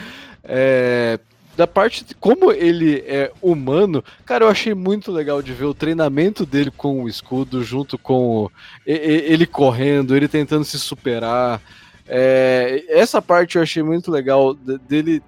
[0.44, 1.18] É,
[1.58, 5.74] da parte de como ele é humano, cara, eu achei muito legal de ver o
[5.74, 8.48] treinamento dele com o escudo, junto com
[8.86, 11.60] ele correndo, ele tentando se superar.
[12.08, 15.22] É, essa parte eu achei muito legal dele.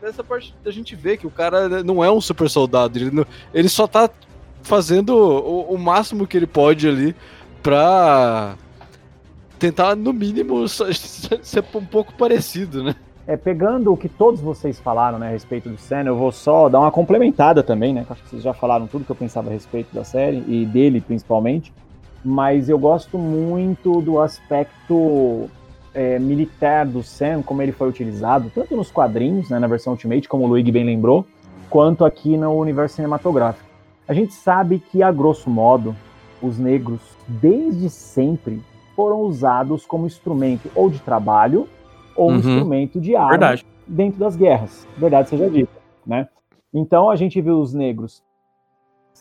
[0.00, 3.24] Dessa parte da gente ver que o cara não é um super soldado, ele, não,
[3.54, 4.10] ele só tá
[4.60, 7.14] fazendo o, o, máximo que ele pode ali
[7.62, 8.56] pra
[9.60, 12.96] tentar, no mínimo, ser um pouco parecido, né?
[13.24, 16.68] É, pegando o que todos vocês falaram né, a respeito do Senna, eu vou só
[16.68, 18.04] dar uma complementada também, né?
[18.10, 21.00] Acho que vocês já falaram tudo que eu pensava a respeito da série e dele
[21.00, 21.72] principalmente
[22.24, 25.48] mas eu gosto muito do aspecto
[25.94, 30.28] é, militar do Sam, como ele foi utilizado, tanto nos quadrinhos, né, na versão Ultimate,
[30.28, 31.26] como o Luigi bem lembrou,
[31.68, 33.68] quanto aqui no universo cinematográfico.
[34.06, 35.94] A gente sabe que, a grosso modo,
[36.40, 38.62] os negros, desde sempre,
[38.94, 41.68] foram usados como instrumento ou de trabalho
[42.14, 42.36] ou uhum.
[42.36, 43.66] instrumento de arma Verdade.
[43.86, 44.86] dentro das guerras.
[44.96, 45.72] Verdade seja dita,
[46.06, 46.28] né?
[46.74, 48.22] Então a gente viu os negros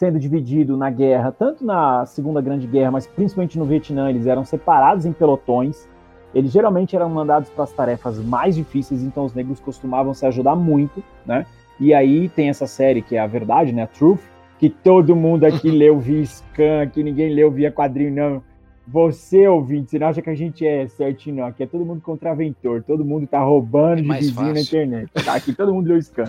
[0.01, 4.43] sendo dividido na guerra, tanto na Segunda Grande Guerra, mas principalmente no Vietnã, eles eram
[4.43, 5.87] separados em pelotões.
[6.33, 10.55] Eles geralmente eram mandados para as tarefas mais difíceis, então os negros costumavam se ajudar
[10.55, 11.45] muito, né?
[11.79, 13.83] E aí tem essa série que é a verdade, né?
[13.83, 14.21] A Truth,
[14.57, 18.43] que todo mundo aqui leu via scan, que ninguém leu via quadrinho, não.
[18.87, 21.45] Você, ouvinte, você não acha que a gente é certinho, não.
[21.45, 24.63] Aqui é todo mundo contraventor, todo mundo tá roubando É de vizinho na fácil.
[24.63, 25.11] internet.
[25.23, 25.35] Tá?
[25.35, 26.25] Aqui todo mundo leu scan.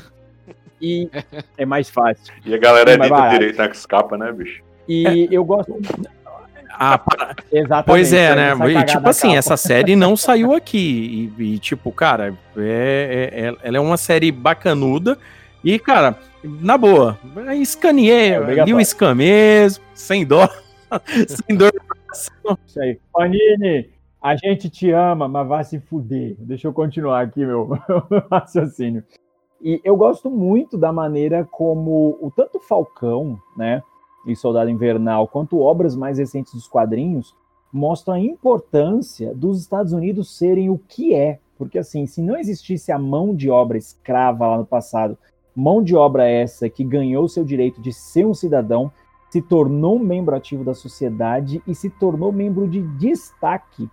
[0.83, 1.09] E
[1.57, 2.35] é mais fácil.
[2.45, 3.39] E a galera É edita barato.
[3.39, 4.63] direito na escapa, né, bicho?
[4.89, 5.75] E eu gosto.
[6.75, 7.87] Ah, pa- Exatamente.
[7.87, 8.53] pois é, né?
[8.81, 9.39] E, tipo assim, capa.
[9.39, 11.31] essa série não saiu aqui.
[11.39, 15.17] E, e, tipo, cara, é, é- é- ela é uma série bacanuda.
[15.63, 17.17] E, cara, na boa,
[17.61, 20.49] escaneei, É, li o scan mesmo, sem dó.
[21.29, 21.73] sem dor.
[22.67, 22.99] Isso aí.
[23.13, 23.89] Panini,
[24.21, 26.35] a gente te ama, mas vai se fuder.
[26.39, 27.69] Deixa eu continuar aqui meu,
[28.11, 29.05] meu raciocínio.
[29.63, 33.83] E eu gosto muito da maneira como o tanto Falcão, né,
[34.27, 37.35] e Soldado Invernal, quanto obras mais recentes dos quadrinhos
[37.73, 41.39] mostram a importância dos Estados Unidos serem o que é.
[41.57, 45.17] Porque assim, se não existisse a mão de obra escrava lá no passado,
[45.55, 48.93] mão de obra essa que ganhou seu direito de ser um cidadão,
[49.31, 53.89] se tornou um membro ativo da sociedade e se tornou membro de destaque.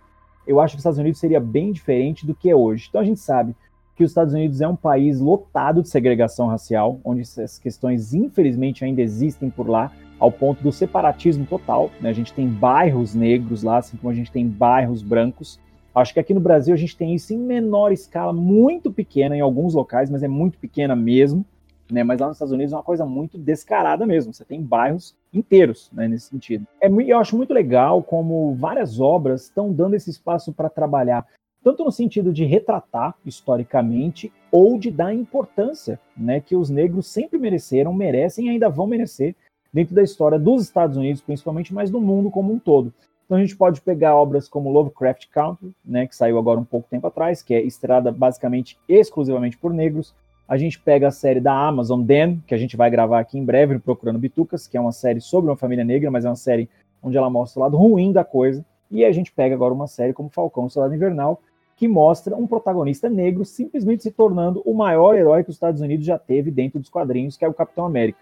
[0.46, 2.86] Eu acho que os Estados Unidos seria bem diferente do que é hoje.
[2.88, 3.54] Então a gente sabe
[4.00, 8.82] que os Estados Unidos é um país lotado de segregação racial, onde essas questões infelizmente
[8.82, 11.90] ainda existem por lá, ao ponto do separatismo total.
[12.00, 12.08] Né?
[12.08, 15.60] A gente tem bairros negros lá, assim como a gente tem bairros brancos.
[15.94, 19.42] Acho que aqui no Brasil a gente tem isso em menor escala, muito pequena em
[19.42, 21.44] alguns locais, mas é muito pequena mesmo.
[21.92, 22.02] Né?
[22.02, 24.32] Mas lá nos Estados Unidos é uma coisa muito descarada mesmo.
[24.32, 26.66] Você tem bairros inteiros né, nesse sentido.
[26.80, 31.26] É, eu acho muito legal como várias obras estão dando esse espaço para trabalhar,
[31.62, 37.38] tanto no sentido de retratar historicamente ou de dar importância né, que os negros sempre
[37.38, 39.34] mereceram, merecem e ainda vão merecer
[39.72, 42.92] dentro da história dos Estados Unidos, principalmente, mas do mundo como um todo.
[43.24, 46.88] Então a gente pode pegar obras como Lovecraft Country, né, que saiu agora um pouco
[46.88, 50.14] tempo atrás, que é estrada basicamente exclusivamente por negros.
[50.48, 53.44] A gente pega a série da Amazon, Dan, que a gente vai gravar aqui em
[53.44, 56.68] breve, Procurando Bitucas, que é uma série sobre uma família negra, mas é uma série
[57.00, 58.64] onde ela mostra o lado ruim da coisa.
[58.90, 61.40] E a gente pega agora uma série como Falcão Soldado Invernal,
[61.80, 66.04] que mostra um protagonista negro simplesmente se tornando o maior herói que os Estados Unidos
[66.04, 68.18] já teve dentro dos quadrinhos, que é o Capitão América.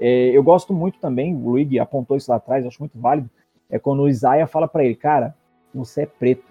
[0.00, 3.30] É, eu gosto muito também, o Luigi apontou isso lá atrás, acho muito válido,
[3.70, 5.32] é quando o Isaiah fala para ele, cara,
[5.72, 6.42] você é preto,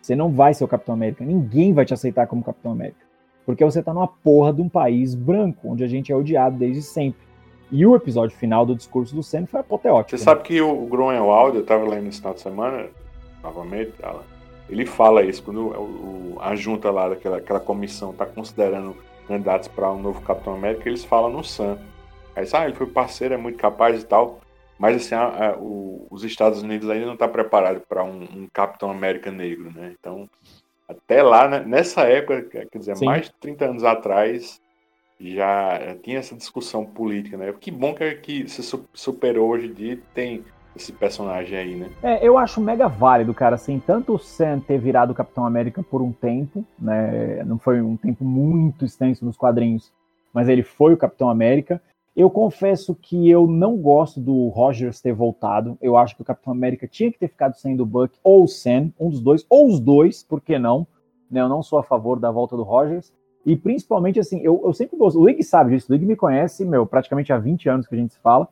[0.00, 3.04] você não vai ser o Capitão América, ninguém vai te aceitar como Capitão América,
[3.44, 6.82] porque você tá numa porra de um país branco, onde a gente é odiado desde
[6.82, 7.26] sempre.
[7.68, 10.16] E o episódio final do discurso do Sam foi apoteótico.
[10.16, 10.24] Você né?
[10.24, 12.86] sabe que o o Groenwald, eu tava lendo esse final de semana,
[13.42, 14.35] novamente, ela-
[14.68, 18.96] ele fala isso, quando o- o- a junta lá daquela aquela comissão tá considerando
[19.26, 21.78] candidatos para um novo Capitão América, eles falam no Sam.
[22.34, 24.40] Aí diz, ah, ele foi parceiro, é muito capaz e tal.
[24.78, 28.48] Mas assim, a- a- o- os Estados Unidos ainda não está preparado para um, um
[28.52, 29.94] Capitão América negro, né?
[29.98, 30.28] Então,
[30.88, 33.06] até lá, né, nessa época, quer dizer, Sim.
[33.06, 34.60] mais de 30 anos atrás,
[35.18, 37.52] já tinha essa discussão política, né?
[37.58, 40.44] Que bom que, que se su- superou hoje em dia e tem
[40.76, 41.90] esse personagem aí, né?
[42.02, 46.02] É, eu acho mega válido, cara, assim, tanto o Sam ter virado Capitão América por
[46.02, 49.92] um tempo, né, não foi um tempo muito extenso nos quadrinhos,
[50.32, 51.80] mas ele foi o Capitão América.
[52.14, 56.52] Eu confesso que eu não gosto do Rogers ter voltado, eu acho que o Capitão
[56.52, 59.68] América tinha que ter ficado sendo o Buck ou o Sam, um dos dois, ou
[59.68, 60.86] os dois, por que não?
[61.30, 63.12] Né, eu não sou a favor da volta do Rogers,
[63.44, 66.64] e principalmente, assim, eu, eu sempre gosto, o Lig sabe disso, o Lig me conhece,
[66.64, 68.48] meu, praticamente há 20 anos que a gente se fala,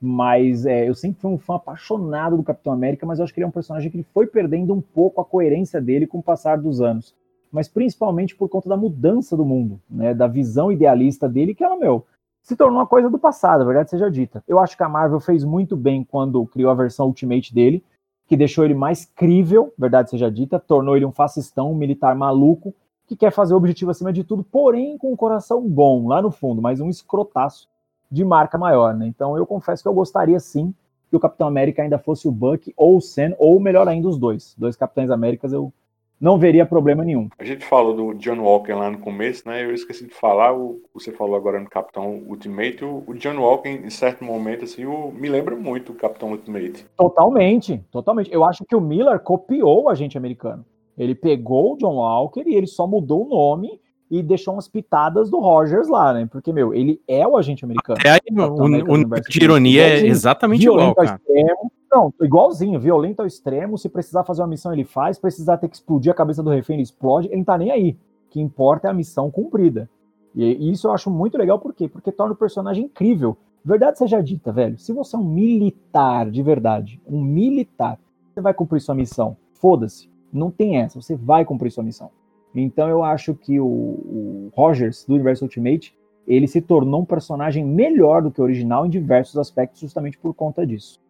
[0.00, 3.40] mas é, eu sempre fui um fã apaixonado do Capitão América, mas eu acho que
[3.40, 6.56] ele é um personagem que foi perdendo um pouco a coerência dele com o passar
[6.56, 7.14] dos anos.
[7.52, 10.14] Mas principalmente por conta da mudança do mundo, né?
[10.14, 12.06] Da visão idealista dele, que ela, meu,
[12.42, 14.42] se tornou uma coisa do passado, a verdade seja dita.
[14.48, 17.84] Eu acho que a Marvel fez muito bem quando criou a versão Ultimate dele,
[18.26, 22.74] que deixou ele mais crível, verdade seja dita, tornou ele um fascistão, um militar maluco,
[23.06, 26.30] que quer fazer o objetivo acima de tudo, porém com um coração bom lá no
[26.30, 27.68] fundo, mas um escrotaço
[28.10, 29.06] de marca maior, né?
[29.06, 30.74] Então eu confesso que eu gostaria sim
[31.08, 34.18] que o Capitão América ainda fosse o Buck ou o Sam, ou melhor ainda os
[34.18, 34.54] dois.
[34.56, 35.72] Dois Capitães Américas eu
[36.20, 37.28] não veria problema nenhum.
[37.38, 39.64] A gente falou do John Walker lá no começo, né?
[39.64, 43.70] Eu esqueci de falar, o, você falou agora no Capitão Ultimate, o, o John Walker,
[43.70, 46.84] em certo momento, assim, o, me lembra muito o Capitão Ultimate.
[46.96, 48.30] Totalmente, totalmente.
[48.32, 50.64] Eu acho que o Miller copiou o agente americano.
[50.98, 53.80] Ele pegou o John Walker e ele só mudou o nome
[54.10, 56.28] e deixou umas pitadas do Rogers lá, né?
[56.30, 58.00] Porque, meu, ele é o agente americano.
[58.04, 61.14] É aí, o, o universo de ironia é exatamente igual, cara.
[61.14, 61.72] extremo.
[61.92, 63.78] Não, igualzinho, violento ao extremo.
[63.78, 65.18] Se precisar fazer uma missão, ele faz.
[65.18, 67.28] Precisar ter que explodir a cabeça do refém, ele explode.
[67.28, 67.96] Ele não tá nem aí.
[68.26, 69.88] O que importa é a missão cumprida.
[70.34, 71.88] E isso eu acho muito legal, por quê?
[71.88, 73.36] Porque torna o personagem incrível.
[73.64, 74.78] Verdade seja dita, velho.
[74.78, 77.98] Se você é um militar de verdade, um militar,
[78.32, 79.36] você vai cumprir sua missão.
[79.54, 80.08] Foda-se.
[80.32, 81.00] Não tem essa.
[81.00, 82.10] Você vai cumprir sua missão.
[82.54, 85.96] Então eu acho que o, o Rogers, do Universo Ultimate,
[86.26, 90.34] ele se tornou um personagem melhor do que o original em diversos aspectos, justamente por
[90.34, 91.00] conta disso.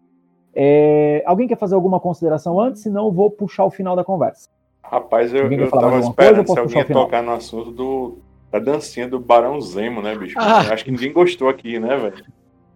[0.55, 2.83] É, alguém quer fazer alguma consideração antes?
[2.83, 4.49] Senão eu vou puxar o final da conversa.
[4.83, 8.19] Rapaz, eu, eu tava esperando se alguém ia tocar no assunto do,
[8.51, 10.37] da dancinha do Barão Zemo, né, bicho?
[10.39, 10.61] Ah.
[10.73, 12.25] Acho que ninguém gostou aqui, né, velho?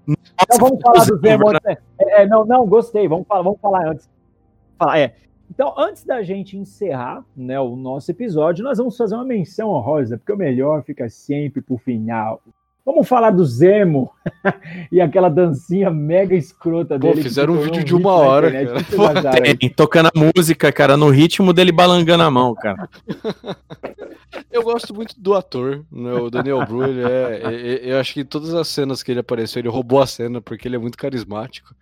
[0.07, 1.51] Então vamos falar do Zemo.
[1.67, 3.09] É, é, não, não, gostei.
[3.09, 4.09] Vamos falar, vamos falar antes.
[4.79, 5.15] Falar, é.
[5.55, 10.19] Então, antes da gente encerrar né, o nosso episódio, nós vamos fazer uma menção honrosa,
[10.19, 12.43] porque o melhor fica sempre pro final.
[12.85, 14.11] Vamos falar do Zemo
[14.93, 17.15] e aquela dancinha mega escrota dele.
[17.15, 19.57] Pô, fizeram um vídeo de uma hora, cara.
[19.57, 22.89] Tem, tocando a música, cara, no ritmo dele balangando a mão, cara.
[24.53, 26.13] Eu gosto muito do ator, né?
[26.15, 29.21] o Daniel Bru, ele é, é, é, eu acho que todas as cenas que ele
[29.21, 31.75] apareceu, ele roubou a cena, porque ele é muito carismático.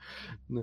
[0.49, 0.63] Né?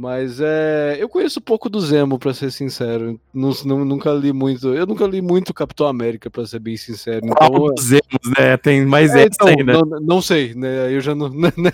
[0.00, 3.20] Mas é, eu conheço pouco do Zemo, para ser sincero.
[3.34, 4.68] Não, não, nunca li muito.
[4.72, 7.20] Eu nunca li muito Capitão América, para ser bem sincero.
[7.22, 8.56] Então, ah, Zemos, né?
[8.56, 9.74] Tem mais é, então, ainda.
[9.74, 10.90] Não, não, sei, né?
[10.90, 11.28] Eu já não.
[11.60, 11.70] Né?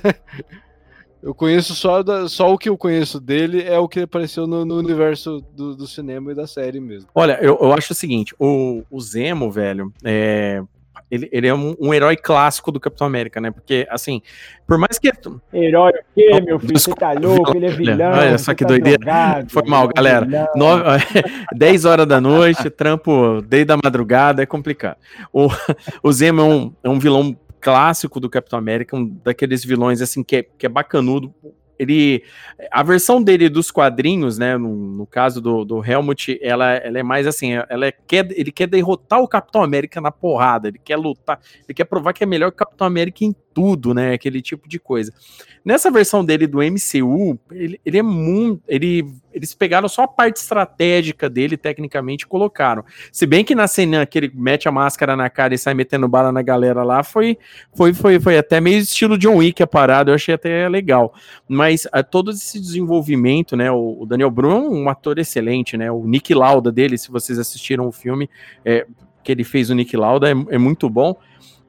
[1.22, 4.64] Eu conheço só, da, só o que eu conheço dele é o que apareceu no,
[4.64, 7.08] no universo do, do, cinema e da série mesmo.
[7.14, 10.62] Olha, eu, eu acho o seguinte: o, o Zemo, velho, é,
[11.10, 13.50] ele, ele é um, um, herói clássico do Capitão América, né?
[13.50, 14.20] Porque, assim,
[14.66, 15.10] por mais que.
[15.52, 16.78] Herói o quê, meu filho?
[16.78, 18.12] Você tá louco, ele é vilão.
[18.12, 18.98] Olha só que tá doideira.
[19.00, 20.50] Jogado, Foi mal, é galera.
[20.56, 20.82] Nove,
[21.54, 24.96] 10 horas da noite, trampo desde a madrugada, é complicado.
[25.32, 25.48] O,
[26.02, 30.22] o Zemo é um, é um vilão clássico do Capitão América, um daqueles vilões, assim,
[30.22, 31.32] que é, que é bacanudo
[31.78, 32.22] ele
[32.70, 37.02] a versão dele dos quadrinhos, né, no, no caso do, do Helmut, ela, ela é
[37.02, 40.96] mais assim, ela é, quer, ele quer derrotar o Capitão América na porrada, ele quer
[40.96, 44.42] lutar, ele quer provar que é melhor que o Capitão América em tudo, né, aquele
[44.42, 45.10] tipo de coisa.
[45.64, 49.02] Nessa versão dele do MCU, ele, ele é muito, ele
[49.32, 52.84] eles pegaram só a parte estratégica dele, tecnicamente, e colocaram.
[53.10, 56.06] Se bem que na cena que ele mete a máscara na cara e sai metendo
[56.06, 57.38] bala na galera lá, foi,
[57.74, 61.14] foi, foi, foi até meio estilo John Wick a parada, eu achei até legal.
[61.48, 65.90] Mas a, todo esse desenvolvimento, né, o, o Daniel Bruno é um ator excelente, né,
[65.90, 68.28] o Nick Lauda dele, se vocês assistiram o filme,
[68.66, 68.86] é,
[69.24, 71.16] que ele fez o Nick Lauda, é, é muito bom.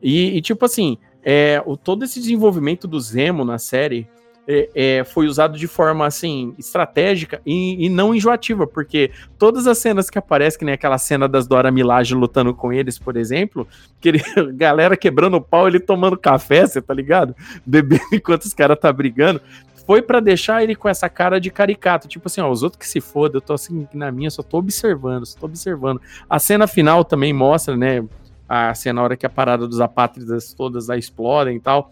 [0.01, 0.97] E, e tipo assim,
[1.29, 4.07] é, o, todo esse desenvolvimento do Zemo na série
[4.47, 9.77] é, é, foi usado de forma assim estratégica e, e, não enjoativa, porque todas as
[9.77, 13.67] cenas que aparecem, que nem aquela cena das Dora Milaje lutando com eles, por exemplo,
[13.99, 14.21] que ele,
[14.55, 17.35] galera quebrando o pau, ele tomando café, você tá ligado?
[17.65, 19.41] Bebendo enquanto os caras tá brigando.
[19.85, 22.87] Foi para deixar ele com essa cara de caricato, tipo assim, ó, os outros que
[22.87, 26.01] se fodam, eu tô assim na minha, só tô observando, só tô observando.
[26.29, 28.01] A cena final também mostra, né,
[28.47, 31.91] a cena hora que a parada dos apátridas todas lá explodem e tal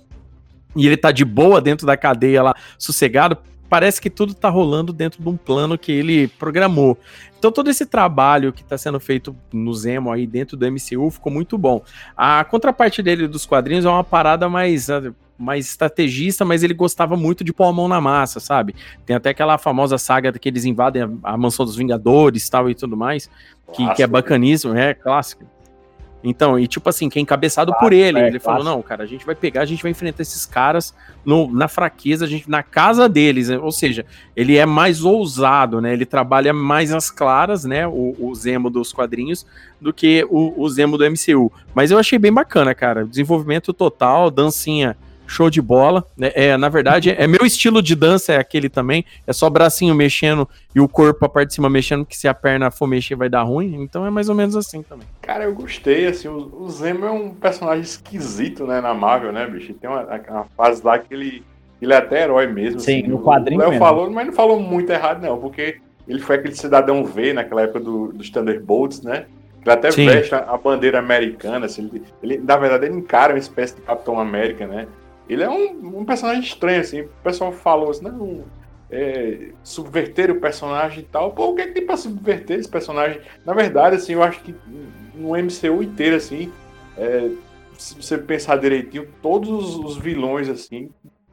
[0.76, 3.38] e ele tá de boa dentro da cadeia lá, sossegado,
[3.70, 6.98] parece que tudo tá rolando dentro de um plano que ele programou.
[7.40, 11.32] Então todo esse trabalho que está sendo feito no Zemo aí dentro do MCU ficou
[11.32, 11.82] muito bom.
[12.16, 17.18] A contraparte dele dos quadrinhos é uma parada mais ah, mais estrategista, mas ele gostava
[17.18, 18.74] muito de pôr a mão na massa, sabe?
[19.06, 22.76] Tem até aquela famosa saga que eles invadem a, a mansão dos Vingadores tal e
[22.76, 23.30] tudo mais,
[23.74, 25.44] que, que é bacaníssimo, é clássico.
[26.28, 28.20] Então, e tipo assim, que é encabeçado por ele.
[28.20, 30.92] É, ele falou: não, cara, a gente vai pegar, a gente vai enfrentar esses caras
[31.24, 33.48] no, na fraqueza, a gente, na casa deles.
[33.50, 34.06] Ou seja,
[34.36, 35.94] ele é mais ousado, né?
[35.94, 37.88] Ele trabalha mais as claras, né?
[37.88, 39.46] O, o Zemo dos quadrinhos,
[39.80, 41.52] do que o, o Zemo do MCU.
[41.76, 43.06] Mas eu achei bem bacana, cara.
[43.06, 44.98] Desenvolvimento total, dancinha
[45.28, 46.06] show de bola.
[46.18, 46.32] Né?
[46.34, 49.06] É, na verdade, é meu estilo de dança é aquele também.
[49.26, 52.34] É só bracinho mexendo e o corpo a parte de cima mexendo, que se a
[52.34, 53.76] perna for mexer vai dar ruim.
[53.82, 55.08] Então é mais ou menos assim também.
[55.22, 59.46] Cara, eu gostei, assim, o, o Zemo é um personagem esquisito, né, na Marvel, né,
[59.48, 59.74] bicho?
[59.74, 61.44] Tem uma, uma fase lá que ele,
[61.82, 62.80] ele é até herói mesmo.
[62.80, 66.20] Sim, assim, no quadrinho O Léo falou, mas não falou muito errado não, porque ele
[66.20, 69.26] foi aquele cidadão V naquela época do, dos Thunderbolts, né?
[69.64, 70.06] Ele até Sim.
[70.06, 74.20] veste a bandeira americana, assim, ele, ele, na verdade, ele encara uma espécie de Capitão
[74.20, 74.88] América, né?
[75.28, 77.02] Ele é um, um personagem estranho, assim.
[77.02, 78.44] O pessoal falou assim, não,
[78.90, 81.32] é, subverter o personagem e tal.
[81.32, 83.22] Pô, o que é que tem pra subverter esse personagem?
[83.46, 84.56] Na verdade, assim, eu acho que
[85.14, 86.52] no MCU inteiro, assim,
[86.98, 87.30] é,
[87.78, 90.90] se você pensar direitinho, todos os vilões, assim,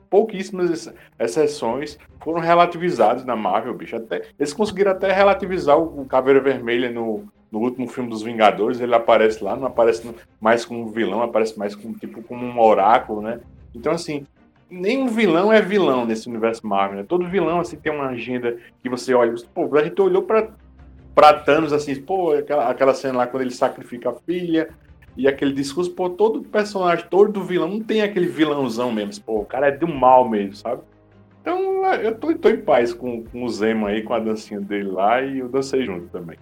[0.09, 3.97] pouquíssimas exceções foram relativizados na Marvel, bicho.
[3.97, 8.81] Até, eles conseguiram até relativizar o, Caveira Vermelha no, no último filme dos Vingadores.
[8.81, 10.09] Ele aparece lá, não aparece
[10.41, 13.41] mais como vilão, aparece mais como, tipo, como um oráculo, né?
[13.75, 14.27] Então, assim,
[14.71, 17.05] nenhum vilão é vilão nesse universo Marvel, né?
[17.07, 20.49] Todo vilão, assim, tem uma agenda que você olha, pô, a gente olhou pra,
[21.15, 24.71] pra Thanos, assim, pô, aquela, aquela cena lá quando ele sacrifica a filha,
[25.17, 29.23] E aquele discurso, pô, todo personagem, todo vilão, não tem aquele vilãozão mesmo.
[29.25, 30.83] Pô, o cara é do mal mesmo, sabe?
[31.43, 34.89] Então eu tô, tô em paz com, com o Zemo aí, com a dancinha dele
[34.89, 36.39] lá e eu dancei junto também.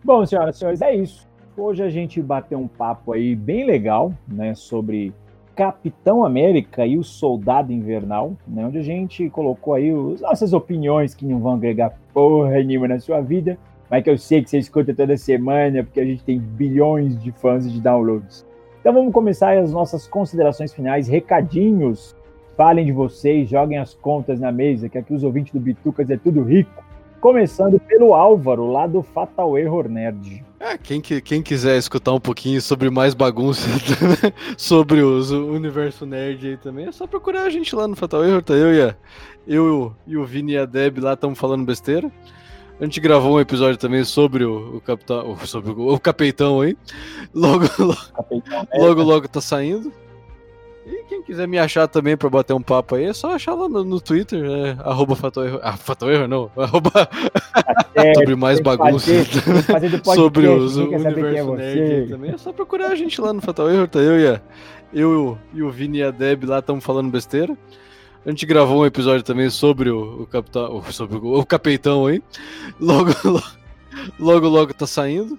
[0.02, 1.28] Bom, senhoras e senhores, é isso.
[1.56, 5.12] Hoje a gente bateu um papo aí bem legal, né, sobre
[5.56, 11.12] Capitão América e o Soldado Invernal, né, onde a gente colocou aí as nossas opiniões
[11.12, 13.58] que não vão agregar porra nenhuma na sua vida,
[13.90, 17.32] mas que eu sei que você escuta toda semana, porque a gente tem bilhões de
[17.32, 18.46] fãs e de downloads.
[18.80, 22.16] Então vamos começar as nossas considerações finais, recadinhos.
[22.56, 26.16] Falem de vocês, joguem as contas na mesa, que aqui os ouvintes do Bitucas é
[26.16, 26.82] tudo rico.
[27.20, 30.49] Começando pelo Álvaro, lá do Fatal Error Nerd.
[30.60, 33.66] É, quem, quem quiser escutar um pouquinho sobre mais bagunça
[34.58, 38.22] sobre os, o universo nerd aí também, é só procurar a gente lá no Fatal
[38.22, 38.52] Error, tá?
[38.52, 38.94] Eu e, a,
[39.48, 42.12] eu e o Vini e a Deb lá estamos falando besteira.
[42.78, 46.76] A gente gravou um episódio também sobre o, o capitão, sobre o, o capitão aí.
[47.34, 49.90] Logo, logo, capitão logo, logo tá saindo.
[50.86, 53.68] E quem quiser me achar também pra bater um papo aí, é só achar lá
[53.68, 54.78] no, no Twitter, né?
[54.80, 55.60] Arroba Fatoerro.
[55.62, 56.50] Ah, Fatoerro não.
[56.56, 57.08] Arroba...
[57.94, 59.10] É, sobre mais bagunça.
[60.14, 62.30] Sobre os o universo é nerd também.
[62.30, 63.98] É só procurar a gente lá no Fatal Error, tá?
[63.98, 64.40] Eu e, a,
[64.92, 67.56] eu e o Vini e a Deb lá estamos falando besteira.
[68.24, 72.22] A gente gravou um episódio também sobre o, o capitão, sobre o, o capitão aí.
[72.78, 73.42] Logo, logo,
[74.18, 75.38] logo, logo tá saindo.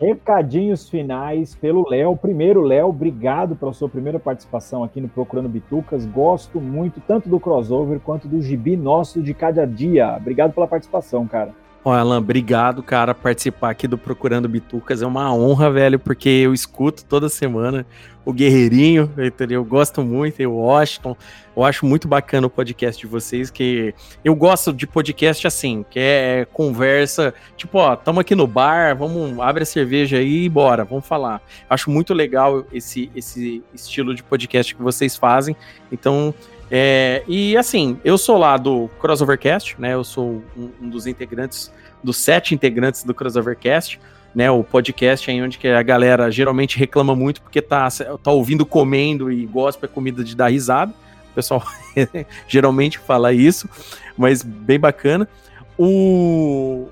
[0.00, 2.16] Recadinhos finais pelo Léo.
[2.16, 6.04] Primeiro, Léo, obrigado pela sua primeira participação aqui no Procurando Bitucas.
[6.04, 10.16] Gosto muito tanto do crossover quanto do gibi nosso de cada dia.
[10.16, 11.52] Obrigado pela participação, cara.
[11.86, 15.02] Ó, Alan, obrigado, cara, participar aqui do Procurando Bitucas.
[15.02, 17.86] É uma honra, velho, porque eu escuto toda semana
[18.24, 19.60] o Guerreirinho, entendeu?
[19.60, 21.16] Eu gosto muito, e o Washington.
[21.56, 26.00] Eu acho muito bacana o podcast de vocês, que eu gosto de podcast assim, que
[26.00, 30.84] é conversa, tipo, ó, tamo aqui no bar, vamos, abre a cerveja aí e bora,
[30.84, 31.40] vamos falar.
[31.70, 35.54] Acho muito legal esse, esse estilo de podcast que vocês fazem.
[35.92, 36.34] Então,
[36.70, 39.94] é, e assim, eu sou lá do Crossovercast, né?
[39.94, 44.00] Eu sou um, um dos integrantes, dos sete integrantes do Crossovercast,
[44.34, 44.50] né?
[44.50, 47.88] O podcast aí onde que a galera geralmente reclama muito porque tá,
[48.22, 50.92] tá ouvindo comendo e gosta da comida de dar risada.
[51.30, 51.62] O pessoal
[52.48, 53.68] geralmente fala isso,
[54.16, 55.28] mas bem bacana.
[55.78, 56.88] O,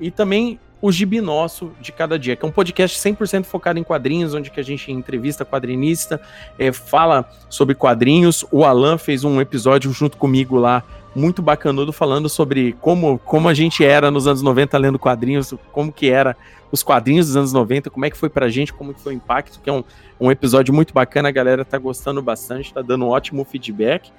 [0.00, 3.84] e também o Gibi Nosso de Cada Dia, que é um podcast 100% focado em
[3.84, 6.20] quadrinhos, onde que a gente entrevista quadrinista,
[6.58, 8.44] é, fala sobre quadrinhos.
[8.50, 10.82] O Alan fez um episódio junto comigo lá,
[11.14, 15.92] muito bacanudo, falando sobre como, como a gente era nos anos 90 lendo quadrinhos, como
[15.92, 16.36] que era
[16.72, 19.16] os quadrinhos dos anos 90, como é que foi pra gente, como que foi o
[19.16, 19.84] impacto, que é um,
[20.18, 24.10] um episódio muito bacana, a galera tá gostando bastante, tá dando um ótimo feedback.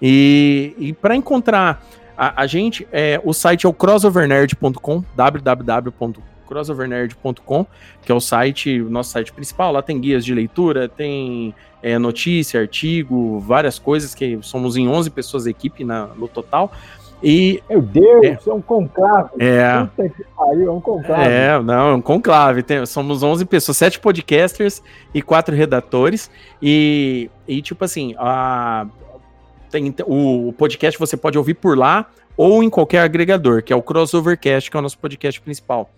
[0.00, 1.82] E, e para encontrar
[2.16, 7.66] a, a gente, é, o site é o crossovernerd.com, www.crossovernerd.com,
[8.02, 9.70] que é o site, o nosso site principal.
[9.72, 15.10] Lá tem guias de leitura, tem é, notícia, artigo, várias coisas, que somos em 11
[15.10, 16.72] pessoas da equipe na, no total.
[17.22, 19.30] E, Meu Deus, é, é um conclave.
[19.38, 19.88] É.
[20.36, 21.24] Pariu, é um conclave.
[21.24, 22.62] É, não, é um conclave.
[22.62, 24.82] Tem, somos 11 pessoas, 7 podcasters
[25.14, 26.30] e 4 redatores.
[26.60, 28.86] E, e tipo assim, a,
[29.92, 33.82] tem, o podcast você pode ouvir por lá ou em qualquer agregador, que é o
[33.82, 35.90] Crossovercast, que é o nosso podcast principal.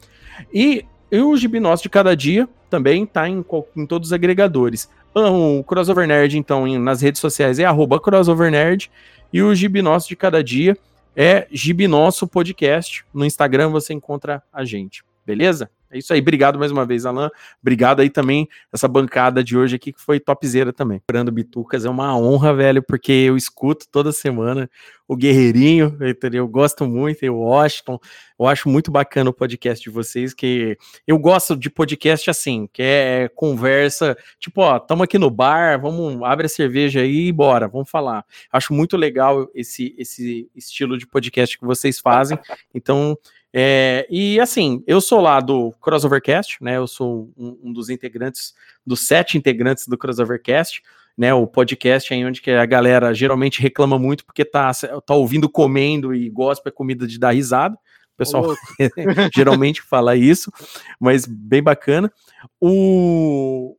[0.53, 3.45] E, e o Gibi de Cada Dia também está em,
[3.77, 4.89] em todos os agregadores.
[5.15, 8.91] O Crossover Nerd, então, em, nas redes sociais é arroba Crossover Nerd.
[9.33, 10.77] E o Gibi de Cada Dia
[11.17, 11.87] é Gibi
[12.31, 13.05] Podcast.
[13.13, 15.71] No Instagram você encontra a gente, beleza?
[15.91, 17.31] É isso aí, obrigado mais uma vez, Alan.
[17.63, 21.03] Obrigado aí também, essa bancada de hoje aqui que foi topzera também.
[21.07, 24.69] Brando Bitucas é uma honra, velho, porque eu escuto toda semana
[25.09, 26.45] o Guerreirinho, entendeu?
[26.45, 27.99] Eu gosto muito, e o Washington.
[28.39, 30.77] Eu acho muito bacana o podcast de vocês, que
[31.07, 36.23] eu gosto de podcast assim, que é conversa, tipo, ó, tamo aqui no bar, vamos,
[36.23, 38.23] abre a cerveja aí e bora, vamos falar.
[38.53, 42.39] Acho muito legal esse, esse estilo de podcast que vocês fazem.
[42.75, 43.17] Então,
[43.53, 46.77] é, e assim, eu sou lá do Crossovercast, né?
[46.77, 48.55] Eu sou um, um, dos integrantes,
[48.87, 50.83] dos sete integrantes do Crossovercast,
[51.17, 51.33] né?
[51.33, 54.71] O podcast aí onde que a galera geralmente reclama muito porque tá,
[55.05, 57.75] tá ouvindo comendo e gosta da comida de dar risada.
[57.75, 58.55] O pessoal
[59.35, 60.53] geralmente fala isso,
[61.01, 62.13] mas bem bacana.
[62.61, 63.77] O,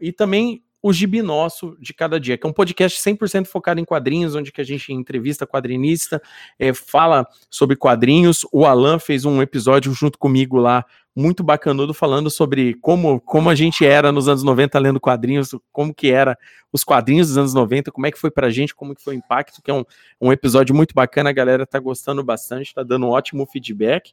[0.00, 3.84] e também o Gibi Nosso de Cada Dia, que é um podcast 100% focado em
[3.84, 6.20] quadrinhos, onde que a gente entrevista quadrinista,
[6.58, 8.44] é, fala sobre quadrinhos.
[8.52, 10.84] O Alan fez um episódio junto comigo lá,
[11.14, 15.94] muito bacanudo, falando sobre como, como a gente era nos anos 90 lendo quadrinhos, como
[15.94, 16.36] que era
[16.72, 19.18] os quadrinhos dos anos 90, como é que foi pra gente, como que foi o
[19.18, 19.84] impacto, que é um,
[20.20, 24.12] um episódio muito bacana, a galera tá gostando bastante, tá dando um ótimo feedback.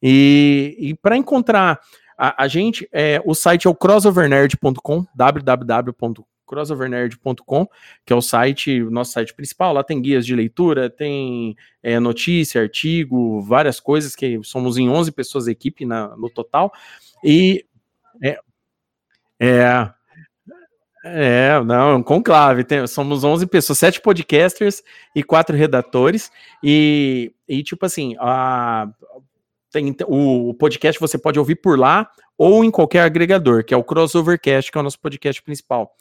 [0.00, 1.80] E, e para encontrar
[2.16, 7.68] a, a gente, é, o site é o crossovernerd.com, www.crossovernerd.com,
[8.04, 9.72] que é o site, o nosso site principal.
[9.74, 15.12] Lá tem guias de leitura, tem é, notícia, artigo, várias coisas, que somos em 11
[15.12, 16.72] pessoas equipe na, no total.
[17.22, 17.66] E
[18.22, 18.38] é,
[19.38, 19.90] é,
[21.04, 22.64] é, não, um conclave.
[22.64, 24.82] Tem, somos 11 pessoas, 7 podcasters
[25.14, 26.32] e 4 redatores.
[26.62, 28.88] E, e tipo assim, a,
[29.72, 33.84] tem, o, podcast você pode ouvir por lá ou em qualquer agregador, que é o
[33.84, 35.94] Crossovercast, que é o nosso podcast principal.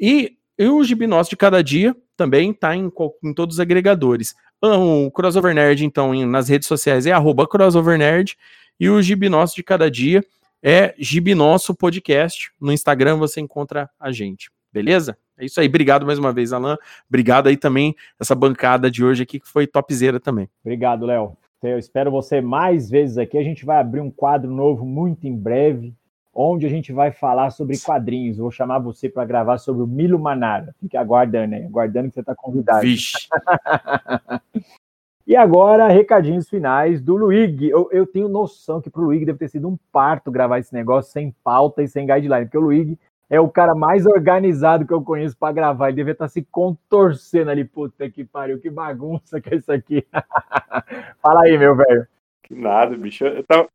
[0.00, 2.90] E, e o Gibi de Cada Dia também está em,
[3.22, 4.34] em todos os agregadores.
[4.62, 8.36] Ah, o Crossover Nerd, então, em, nas redes sociais é arroba Crossover Nerd,
[8.78, 10.24] e o Gibi de Cada Dia
[10.62, 11.34] é Gibi
[11.78, 12.50] Podcast.
[12.60, 15.18] No Instagram você encontra a gente, beleza?
[15.36, 16.76] É isso aí, obrigado mais uma vez, Alan.
[17.08, 20.48] Obrigado aí também, essa bancada de hoje aqui, que foi topzera também.
[20.64, 21.36] Obrigado, Léo.
[21.70, 23.38] Eu espero você mais vezes aqui.
[23.38, 25.94] A gente vai abrir um quadro novo muito em breve,
[26.32, 28.38] onde a gente vai falar sobre quadrinhos.
[28.38, 30.74] Vou chamar você para gravar sobre o Milo Manara.
[30.80, 31.64] Fique aguardando, né?
[31.64, 32.82] Aguardando que você está convidado.
[32.82, 33.28] Vixe.
[35.26, 37.68] e agora, recadinhos finais do Luigi.
[37.68, 40.74] Eu, eu tenho noção que para o Luigi deve ter sido um parto gravar esse
[40.74, 42.98] negócio sem pauta e sem guideline, porque o Luigi
[43.34, 45.88] é o cara mais organizado que eu conheço para gravar.
[45.88, 47.64] Ele devia estar tá se contorcendo ali.
[47.64, 50.06] Puta que pariu, que bagunça que é isso aqui.
[51.20, 52.06] Fala aí, meu velho.
[52.44, 53.24] Que nada, bicho.
[53.24, 53.68] Eu, tava...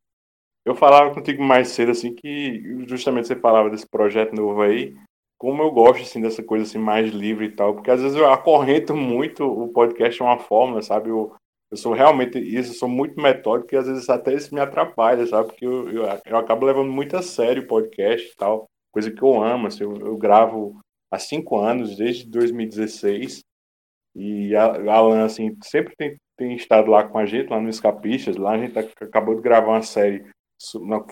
[0.64, 4.96] eu falava contigo mais cedo, assim, que justamente você falava desse projeto novo aí.
[5.38, 7.74] Como eu gosto, assim, dessa coisa assim, mais livre e tal.
[7.74, 11.10] Porque às vezes eu acorrento muito o podcast é uma fórmula, sabe?
[11.10, 11.34] Eu,
[11.70, 15.26] eu sou realmente isso, eu sou muito metódico e às vezes até isso me atrapalha,
[15.26, 15.48] sabe?
[15.48, 19.22] Porque eu, eu, eu acabo levando muito a sério o podcast e tal coisa que
[19.22, 19.66] eu amo.
[19.66, 20.78] Assim, eu, eu, gravo
[21.10, 23.40] há cinco anos, desde 2016.
[24.14, 28.36] E a, Alan, assim, sempre tem, tem estado lá com a gente, lá no Escapistas.
[28.36, 30.24] Lá a gente tá, acabou de gravar uma série,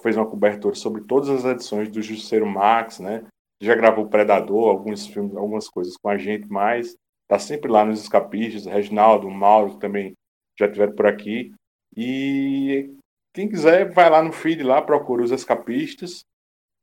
[0.03, 3.25] fez uma cobertura sobre todas as edições do Justiceiro Max, né?
[3.61, 6.95] Já gravou Predador, alguns filmes, algumas coisas com a gente, mas
[7.29, 8.67] tá sempre lá nos Escapistas.
[8.67, 10.15] Reginaldo, Mauro, também
[10.59, 11.53] já estiveram por aqui.
[11.97, 12.95] E
[13.35, 16.25] quem quiser, vai lá no feed lá, procura os Escapistas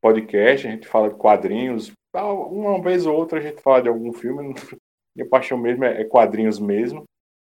[0.05, 1.91] podcast, a gente fala de quadrinhos.
[2.13, 4.53] Uma vez ou outra a gente fala de algum filme.
[5.17, 7.05] Minha paixão mesmo é, é quadrinhos mesmo.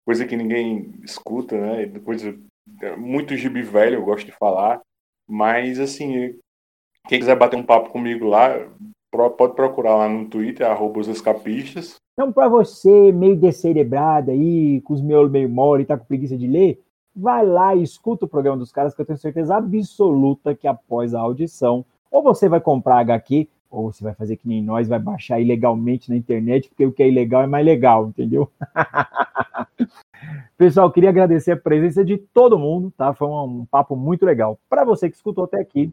[0.04, 1.86] Coisa que ninguém escuta, né?
[2.00, 2.38] Coisa,
[2.82, 4.82] é muito gibi velho, eu gosto de falar.
[5.26, 6.38] Mas, assim,
[7.08, 8.50] quem quiser bater um papo comigo lá,
[9.10, 11.94] pode procurar lá no Twitter, arroba os escapistas.
[12.12, 16.36] Então, para você, meio descerebrado aí, com os meus meio mole e tá com preguiça
[16.36, 16.82] de ler,
[17.16, 21.14] vai lá e escuta o programa dos caras, que eu tenho certeza absoluta que após
[21.14, 24.98] a audição ou você vai comprar HQ, ou você vai fazer que nem nós, vai
[24.98, 28.52] baixar ilegalmente na internet, porque o que é ilegal é mais legal, entendeu?
[30.58, 33.14] Pessoal, queria agradecer a presença de todo mundo, tá?
[33.14, 34.58] Foi um, um papo muito legal.
[34.68, 35.92] Para você que escutou até aqui,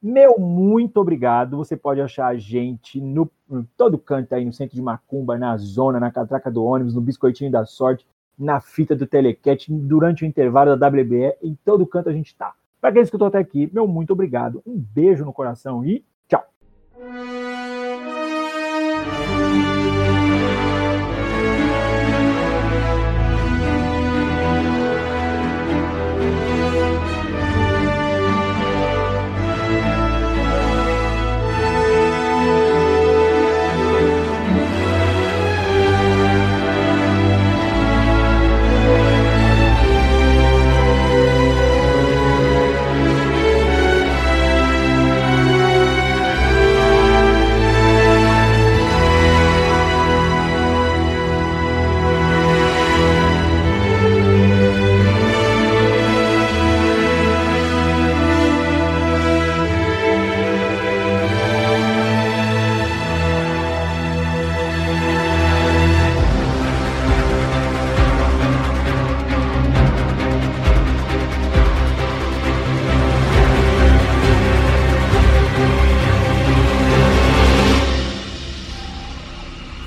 [0.00, 1.56] meu muito obrigado.
[1.56, 5.56] Você pode achar a gente no, no todo canto aí no centro de Macumba, na
[5.58, 8.06] zona, na catraca do ônibus, no biscoitinho da sorte,
[8.38, 12.54] na fita do telecat, durante o intervalo da WBE, em todo canto a gente tá.
[12.80, 14.62] Para quem escutou até aqui, meu muito obrigado.
[14.66, 16.44] Um beijo no coração e tchau.